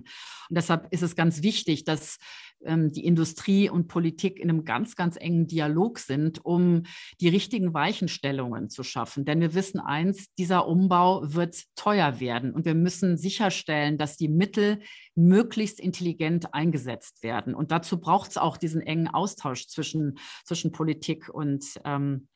Und 0.48 0.56
deshalb 0.56 0.90
ist 0.90 1.02
es 1.02 1.16
ganz 1.16 1.42
wichtig, 1.42 1.84
dass 1.84 2.18
die 2.62 3.04
Industrie 3.04 3.70
und 3.70 3.88
Politik 3.88 4.38
in 4.38 4.50
einem 4.50 4.64
ganz, 4.64 4.94
ganz 4.94 5.16
engen 5.16 5.46
Dialog 5.46 5.98
sind, 5.98 6.44
um 6.44 6.82
die 7.20 7.28
richtigen 7.28 7.72
Weichenstellungen 7.72 8.68
zu 8.68 8.82
schaffen. 8.82 9.24
Denn 9.24 9.40
wir 9.40 9.54
wissen 9.54 9.80
eins, 9.80 10.26
dieser 10.38 10.68
Umbau 10.68 11.22
wird 11.22 11.64
teuer 11.74 12.20
werden 12.20 12.52
und 12.52 12.64
wir 12.66 12.74
müssen 12.74 13.16
sicherstellen, 13.16 13.96
dass 13.96 14.16
die 14.16 14.28
Mittel 14.28 14.80
möglichst 15.14 15.80
intelligent 15.80 16.52
eingesetzt 16.52 17.22
werden. 17.22 17.54
Und 17.54 17.70
dazu 17.70 17.98
braucht 17.98 18.30
es 18.30 18.36
auch 18.36 18.56
diesen 18.56 18.82
engen 18.82 19.08
Austausch 19.08 19.66
zwischen, 19.66 20.18
zwischen 20.44 20.72
Politik 20.72 21.28
und 21.28 21.64
ähm, 21.84 22.28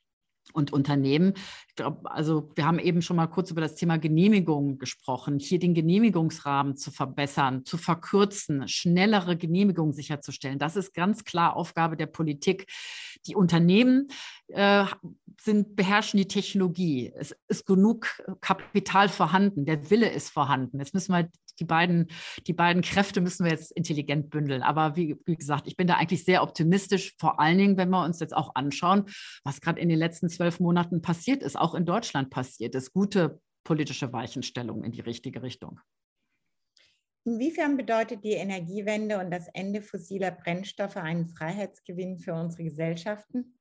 und 0.52 0.72
Unternehmen. 0.72 1.35
Ich 1.68 1.74
glaube, 1.74 2.11
also 2.11 2.50
wir 2.54 2.66
haben 2.66 2.78
eben 2.78 3.02
schon 3.02 3.16
mal 3.16 3.26
kurz 3.26 3.50
über 3.50 3.61
das 3.61 3.74
Thema 3.74 3.98
Genehmigung 3.98 4.78
gesprochen, 4.78 5.38
hier 5.38 5.59
den 5.59 5.74
Genehmigungsrahmen 5.74 6.76
zu 6.76 6.90
verbessern, 6.90 7.64
zu 7.64 7.76
verkürzen, 7.76 8.68
schnellere 8.68 9.37
Genehmigungen 9.37 9.92
sicherzustellen. 9.92 10.59
Das 10.59 10.76
ist 10.76 10.94
ganz 10.94 11.24
klar 11.24 11.57
Aufgabe 11.57 11.96
der 11.96 12.07
Politik. 12.07 12.66
Die 13.26 13.35
Unternehmen 13.35 14.09
äh, 14.48 14.85
sind, 15.40 15.76
beherrschen 15.76 16.18
die 16.18 16.28
Technologie. 16.28 17.12
Es 17.14 17.35
ist 17.48 17.66
genug 17.66 18.22
Kapital 18.40 19.09
vorhanden, 19.09 19.64
der 19.64 19.90
Wille 19.90 20.11
ist 20.11 20.30
vorhanden. 20.30 20.78
Jetzt 20.78 20.94
müssen 20.94 21.12
wir 21.12 21.28
die 21.59 21.64
beiden, 21.64 22.09
die 22.47 22.53
beiden 22.53 22.83
Kräfte 22.83 23.21
müssen 23.21 23.45
wir 23.45 23.53
jetzt 23.53 23.73
intelligent 23.73 24.31
bündeln. 24.31 24.62
Aber 24.62 24.97
wie, 24.97 25.17
wie 25.27 25.37
gesagt, 25.37 25.67
ich 25.67 25.77
bin 25.77 25.87
da 25.87 25.95
eigentlich 25.95 26.25
sehr 26.25 26.43
optimistisch, 26.43 27.14
vor 27.19 27.40
allen 27.40 27.59
Dingen, 27.59 27.77
wenn 27.77 27.90
wir 27.90 28.05
uns 28.05 28.21
jetzt 28.21 28.37
auch 28.37 28.55
anschauen, 28.55 29.05
was 29.45 29.61
gerade 29.61 29.81
in 29.81 29.88
den 29.88 29.99
letzten 29.99 30.29
zwölf 30.29 30.61
Monaten 30.61 31.03
passiert 31.03 31.43
ist, 31.43 31.57
auch 31.59 31.75
in 31.75 31.87
Deutschland 31.87 32.31
passiert 32.31 32.75
ist. 32.75 32.93
Gute 32.93 33.40
politische 33.64 34.12
Weichenstellung 34.12 34.85
in 34.85 34.93
die 34.93 35.01
richtige 35.01 35.43
Richtung. 35.43 35.81
Inwiefern 37.27 37.79
bedeutet 37.79 38.23
die 38.23 38.33
Energiewende 38.33 39.19
und 39.19 39.31
das 39.31 39.49
Ende 39.55 39.81
fossiler 39.81 40.31
Brennstoffe 40.31 40.99
einen 40.99 41.27
Freiheitsgewinn 41.27 42.19
für 42.19 42.35
unsere 42.35 42.64
Gesellschaften? 42.64 43.59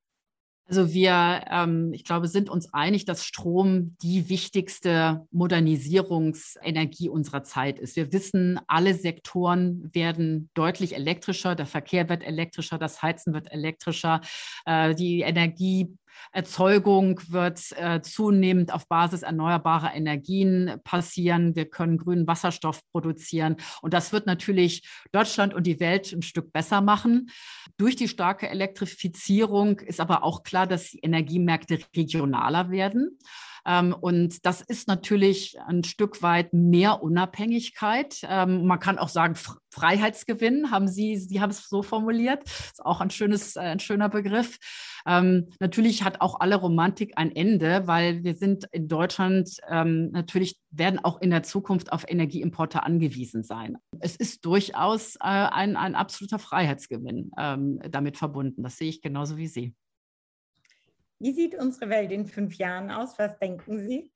Also 0.67 0.93
wir, 0.93 1.43
ähm, 1.51 1.91
ich 1.93 2.05
glaube, 2.05 2.27
sind 2.29 2.49
uns 2.49 2.73
einig, 2.73 3.03
dass 3.03 3.25
Strom 3.25 3.97
die 4.01 4.29
wichtigste 4.29 5.27
Modernisierungsenergie 5.31 7.09
unserer 7.09 7.43
Zeit 7.43 7.79
ist. 7.79 7.97
Wir 7.97 8.13
wissen, 8.13 8.59
alle 8.67 8.93
Sektoren 8.93 9.89
werden 9.93 10.49
deutlich 10.53 10.95
elektrischer, 10.95 11.55
der 11.55 11.65
Verkehr 11.65 12.07
wird 12.07 12.23
elektrischer, 12.23 12.77
das 12.77 13.01
Heizen 13.01 13.33
wird 13.33 13.51
elektrischer, 13.51 14.21
äh, 14.65 14.95
die 14.95 15.21
Energie 15.21 15.97
Erzeugung 16.31 17.19
wird 17.27 17.59
äh, 17.77 18.01
zunehmend 18.01 18.73
auf 18.73 18.87
Basis 18.87 19.21
erneuerbarer 19.21 19.93
Energien 19.93 20.79
passieren. 20.83 21.55
Wir 21.55 21.69
können 21.69 21.97
grünen 21.97 22.27
Wasserstoff 22.27 22.81
produzieren. 22.91 23.57
Und 23.81 23.93
das 23.93 24.11
wird 24.13 24.25
natürlich 24.25 24.87
Deutschland 25.11 25.53
und 25.53 25.67
die 25.67 25.79
Welt 25.79 26.11
ein 26.11 26.21
Stück 26.21 26.51
besser 26.51 26.81
machen. 26.81 27.29
Durch 27.77 27.95
die 27.95 28.07
starke 28.07 28.49
Elektrifizierung 28.49 29.79
ist 29.79 29.99
aber 29.99 30.23
auch 30.23 30.43
klar, 30.43 30.67
dass 30.67 30.91
die 30.91 30.99
Energiemärkte 30.99 31.79
regionaler 31.95 32.69
werden. 32.69 33.17
Ähm, 33.65 33.95
und 33.99 34.45
das 34.45 34.61
ist 34.61 34.87
natürlich 34.87 35.57
ein 35.67 35.83
Stück 35.83 36.21
weit 36.21 36.53
mehr 36.53 37.01
Unabhängigkeit. 37.01 38.21
Ähm, 38.27 38.65
man 38.65 38.79
kann 38.79 38.97
auch 38.97 39.09
sagen, 39.09 39.35
Freiheitsgewinn, 39.69 40.71
haben 40.71 40.87
Sie, 40.87 41.17
Sie 41.17 41.41
haben 41.41 41.49
es 41.49 41.67
so 41.67 41.81
formuliert. 41.81 42.43
Ist 42.43 42.85
auch 42.85 43.01
ein 43.01 43.09
schönes, 43.09 43.55
äh, 43.55 43.61
ein 43.61 43.79
schöner 43.79 44.09
Begriff. 44.09 44.57
Ähm, 45.05 45.49
natürlich 45.59 46.03
hat 46.03 46.21
auch 46.21 46.39
alle 46.39 46.55
Romantik 46.55 47.13
ein 47.15 47.35
Ende, 47.35 47.87
weil 47.87 48.23
wir 48.23 48.35
sind 48.35 48.65
in 48.71 48.87
Deutschland 48.87 49.57
ähm, 49.69 50.11
natürlich 50.11 50.59
werden 50.71 50.99
auch 50.99 51.21
in 51.21 51.29
der 51.29 51.43
Zukunft 51.43 51.91
auf 51.91 52.05
Energieimporte 52.07 52.83
angewiesen 52.83 53.43
sein. 53.43 53.77
Es 53.99 54.15
ist 54.15 54.45
durchaus 54.45 55.15
äh, 55.17 55.19
ein, 55.21 55.75
ein 55.75 55.95
absoluter 55.95 56.39
Freiheitsgewinn 56.39 57.31
ähm, 57.37 57.79
damit 57.89 58.17
verbunden. 58.17 58.63
Das 58.63 58.77
sehe 58.77 58.89
ich 58.89 59.01
genauso 59.01 59.37
wie 59.37 59.47
Sie. 59.47 59.73
Wie 61.23 61.31
sieht 61.31 61.55
unsere 61.55 61.89
Welt 61.89 62.11
in 62.11 62.25
fünf 62.25 62.57
Jahren 62.57 62.91
aus? 62.91 63.17
Was 63.17 63.39
denken 63.39 63.79
Sie? 63.79 64.11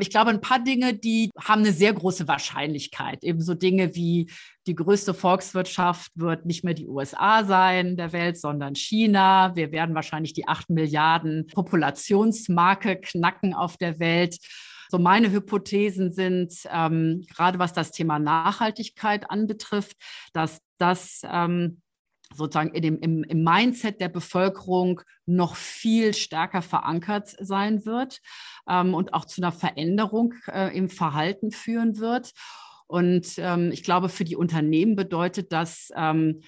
Ich 0.00 0.08
glaube, 0.08 0.30
ein 0.30 0.40
paar 0.40 0.64
Dinge, 0.64 0.94
die 0.94 1.28
haben 1.38 1.60
eine 1.60 1.74
sehr 1.74 1.92
große 1.92 2.26
Wahrscheinlichkeit. 2.26 3.22
Ebenso 3.22 3.52
Dinge 3.52 3.94
wie 3.94 4.30
die 4.66 4.74
größte 4.74 5.12
Volkswirtschaft 5.12 6.10
wird 6.14 6.46
nicht 6.46 6.64
mehr 6.64 6.72
die 6.72 6.88
USA 6.88 7.44
sein 7.44 7.98
der 7.98 8.14
Welt, 8.14 8.40
sondern 8.40 8.74
China. 8.74 9.54
Wir 9.56 9.72
werden 9.72 9.94
wahrscheinlich 9.94 10.32
die 10.32 10.48
acht 10.48 10.70
Milliarden 10.70 11.48
Populationsmarke 11.48 12.96
knacken 12.96 13.52
auf 13.52 13.76
der 13.76 13.98
Welt. 13.98 14.38
So 14.88 14.98
meine 14.98 15.30
Hypothesen 15.32 16.12
sind, 16.12 16.54
ähm, 16.72 17.26
gerade 17.28 17.58
was 17.58 17.74
das 17.74 17.90
Thema 17.90 18.18
Nachhaltigkeit 18.18 19.30
anbetrifft, 19.30 19.98
dass 20.32 20.60
das 20.78 21.20
ähm, 21.24 21.82
sozusagen 22.34 22.72
in 22.74 22.82
dem, 22.82 22.98
im, 23.00 23.24
im 23.24 23.44
Mindset 23.44 24.00
der 24.00 24.08
Bevölkerung 24.08 25.00
noch 25.26 25.56
viel 25.56 26.14
stärker 26.14 26.62
verankert 26.62 27.34
sein 27.38 27.84
wird 27.84 28.20
ähm, 28.68 28.94
und 28.94 29.14
auch 29.14 29.24
zu 29.24 29.40
einer 29.40 29.52
Veränderung 29.52 30.34
äh, 30.48 30.76
im 30.76 30.88
Verhalten 30.88 31.50
führen 31.50 31.98
wird. 31.98 32.32
Und 32.86 33.34
ähm, 33.38 33.70
ich 33.72 33.82
glaube, 33.82 34.08
für 34.08 34.24
die 34.24 34.36
Unternehmen 34.36 34.96
bedeutet 34.96 35.52
das 35.52 35.90
ähm, 35.96 36.42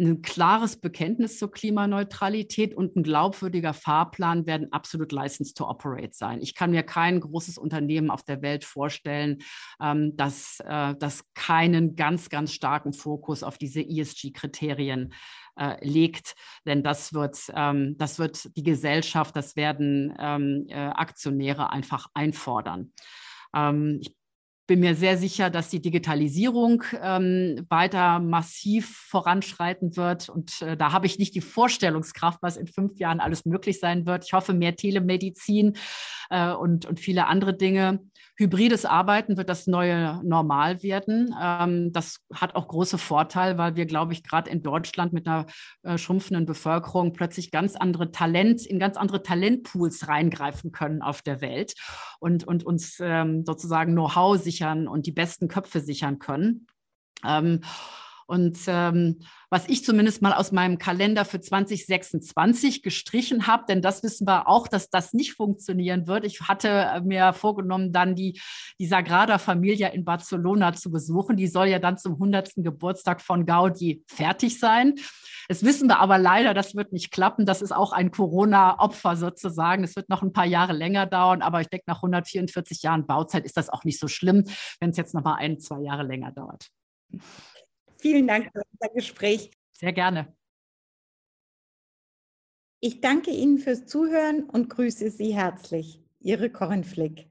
ein 0.00 0.22
klares 0.22 0.80
Bekenntnis 0.80 1.38
zur 1.38 1.50
Klimaneutralität 1.50 2.74
und 2.74 2.96
ein 2.96 3.02
glaubwürdiger 3.02 3.74
Fahrplan 3.74 4.46
werden 4.46 4.72
absolut 4.72 5.12
License 5.12 5.54
to 5.54 5.68
Operate 5.68 6.12
sein. 6.12 6.40
Ich 6.40 6.54
kann 6.54 6.70
mir 6.70 6.82
kein 6.82 7.20
großes 7.20 7.58
Unternehmen 7.58 8.10
auf 8.10 8.22
der 8.22 8.42
Welt 8.42 8.64
vorstellen, 8.64 9.38
ähm, 9.80 10.16
das, 10.16 10.58
äh, 10.64 10.94
das 10.98 11.24
keinen 11.34 11.96
ganz, 11.96 12.30
ganz 12.30 12.52
starken 12.52 12.92
Fokus 12.92 13.42
auf 13.42 13.58
diese 13.58 13.82
ESG-Kriterien 13.82 15.12
äh, 15.56 15.76
legt, 15.86 16.34
denn 16.66 16.82
das 16.82 17.12
wird, 17.12 17.38
ähm, 17.54 17.96
das 17.98 18.18
wird 18.18 18.56
die 18.56 18.62
Gesellschaft, 18.62 19.36
das 19.36 19.54
werden 19.54 20.14
ähm, 20.18 20.66
äh, 20.68 20.74
Aktionäre 20.74 21.70
einfach 21.70 22.08
einfordern. 22.14 22.92
ich 23.52 24.19
bin 24.70 24.78
mir 24.78 24.94
sehr 24.94 25.18
sicher, 25.18 25.50
dass 25.50 25.68
die 25.68 25.82
Digitalisierung 25.82 26.84
ähm, 27.02 27.66
weiter 27.68 28.20
massiv 28.20 29.04
voranschreiten 29.08 29.96
wird. 29.96 30.28
Und 30.28 30.62
äh, 30.62 30.76
da 30.76 30.92
habe 30.92 31.06
ich 31.06 31.18
nicht 31.18 31.34
die 31.34 31.40
Vorstellungskraft, 31.40 32.38
was 32.40 32.56
in 32.56 32.68
fünf 32.68 32.96
Jahren 32.96 33.18
alles 33.18 33.44
möglich 33.44 33.80
sein 33.80 34.06
wird. 34.06 34.26
Ich 34.26 34.32
hoffe, 34.32 34.52
mehr 34.52 34.76
Telemedizin 34.76 35.76
äh, 36.30 36.52
und, 36.52 36.86
und 36.86 37.00
viele 37.00 37.26
andere 37.26 37.52
Dinge. 37.52 37.98
Hybrides 38.40 38.86
Arbeiten 38.86 39.36
wird 39.36 39.50
das 39.50 39.66
neue 39.66 40.18
Normal 40.24 40.82
werden. 40.82 41.34
Ähm, 41.40 41.92
das 41.92 42.20
hat 42.34 42.56
auch 42.56 42.66
große 42.68 42.96
Vorteile, 42.96 43.58
weil 43.58 43.76
wir, 43.76 43.84
glaube 43.84 44.14
ich, 44.14 44.24
gerade 44.24 44.50
in 44.50 44.62
Deutschland 44.62 45.12
mit 45.12 45.26
einer 45.26 45.46
äh, 45.82 45.98
schrumpfenden 45.98 46.46
Bevölkerung 46.46 47.12
plötzlich 47.12 47.50
ganz 47.50 47.76
andere 47.76 48.10
Talent, 48.10 48.64
in 48.64 48.78
ganz 48.78 48.96
andere 48.96 49.22
Talentpools 49.22 50.08
reingreifen 50.08 50.72
können 50.72 51.02
auf 51.02 51.20
der 51.20 51.42
Welt 51.42 51.74
und, 52.18 52.44
und 52.44 52.64
uns 52.64 52.96
ähm, 53.00 53.44
sozusagen 53.44 53.92
Know-how 53.92 54.38
sichern 54.38 54.88
und 54.88 55.06
die 55.06 55.12
besten 55.12 55.48
Köpfe 55.48 55.80
sichern 55.80 56.18
können. 56.18 56.66
Ähm, 57.24 57.60
und 58.30 58.60
ähm, 58.68 59.18
was 59.50 59.68
ich 59.68 59.84
zumindest 59.84 60.22
mal 60.22 60.32
aus 60.32 60.52
meinem 60.52 60.78
Kalender 60.78 61.24
für 61.24 61.40
2026 61.40 62.80
gestrichen 62.80 63.48
habe, 63.48 63.64
denn 63.68 63.82
das 63.82 64.04
wissen 64.04 64.24
wir 64.24 64.46
auch, 64.46 64.68
dass 64.68 64.88
das 64.88 65.12
nicht 65.12 65.32
funktionieren 65.32 66.06
wird. 66.06 66.24
Ich 66.24 66.42
hatte 66.42 66.68
äh, 66.68 67.00
mir 67.00 67.32
vorgenommen, 67.32 67.92
dann 67.92 68.14
die, 68.14 68.40
die 68.78 68.86
Sagrada 68.86 69.38
Familia 69.38 69.88
in 69.88 70.04
Barcelona 70.04 70.72
zu 70.74 70.92
besuchen. 70.92 71.36
Die 71.36 71.48
soll 71.48 71.66
ja 71.66 71.80
dann 71.80 71.98
zum 71.98 72.12
100. 72.12 72.52
Geburtstag 72.58 73.20
von 73.20 73.46
Gaudi 73.46 74.04
fertig 74.06 74.60
sein. 74.60 74.94
Das 75.48 75.64
wissen 75.64 75.88
wir 75.88 75.98
aber 75.98 76.16
leider, 76.16 76.54
das 76.54 76.76
wird 76.76 76.92
nicht 76.92 77.10
klappen. 77.10 77.46
Das 77.46 77.62
ist 77.62 77.72
auch 77.72 77.90
ein 77.90 78.12
Corona-Opfer 78.12 79.16
sozusagen. 79.16 79.82
Es 79.82 79.96
wird 79.96 80.08
noch 80.08 80.22
ein 80.22 80.32
paar 80.32 80.46
Jahre 80.46 80.72
länger 80.72 81.06
dauern, 81.06 81.42
aber 81.42 81.62
ich 81.62 81.68
denke, 81.68 81.86
nach 81.88 81.96
144 81.96 82.82
Jahren 82.82 83.08
Bauzeit 83.08 83.44
ist 83.44 83.56
das 83.56 83.70
auch 83.70 83.82
nicht 83.82 83.98
so 83.98 84.06
schlimm, 84.06 84.44
wenn 84.78 84.90
es 84.90 84.96
jetzt 84.96 85.14
noch 85.14 85.24
mal 85.24 85.34
ein, 85.34 85.58
zwei 85.58 85.80
Jahre 85.80 86.04
länger 86.04 86.30
dauert. 86.30 86.68
Vielen 88.00 88.26
Dank 88.26 88.50
für 88.52 88.62
unser 88.72 88.94
Gespräch. 88.94 89.50
Sehr 89.72 89.92
gerne. 89.92 90.34
Ich 92.80 93.00
danke 93.00 93.30
Ihnen 93.30 93.58
fürs 93.58 93.86
Zuhören 93.86 94.44
und 94.48 94.70
grüße 94.70 95.10
Sie 95.10 95.34
herzlich. 95.34 96.02
Ihre 96.18 96.50
Corinne 96.50 96.84
Flick. 96.84 97.29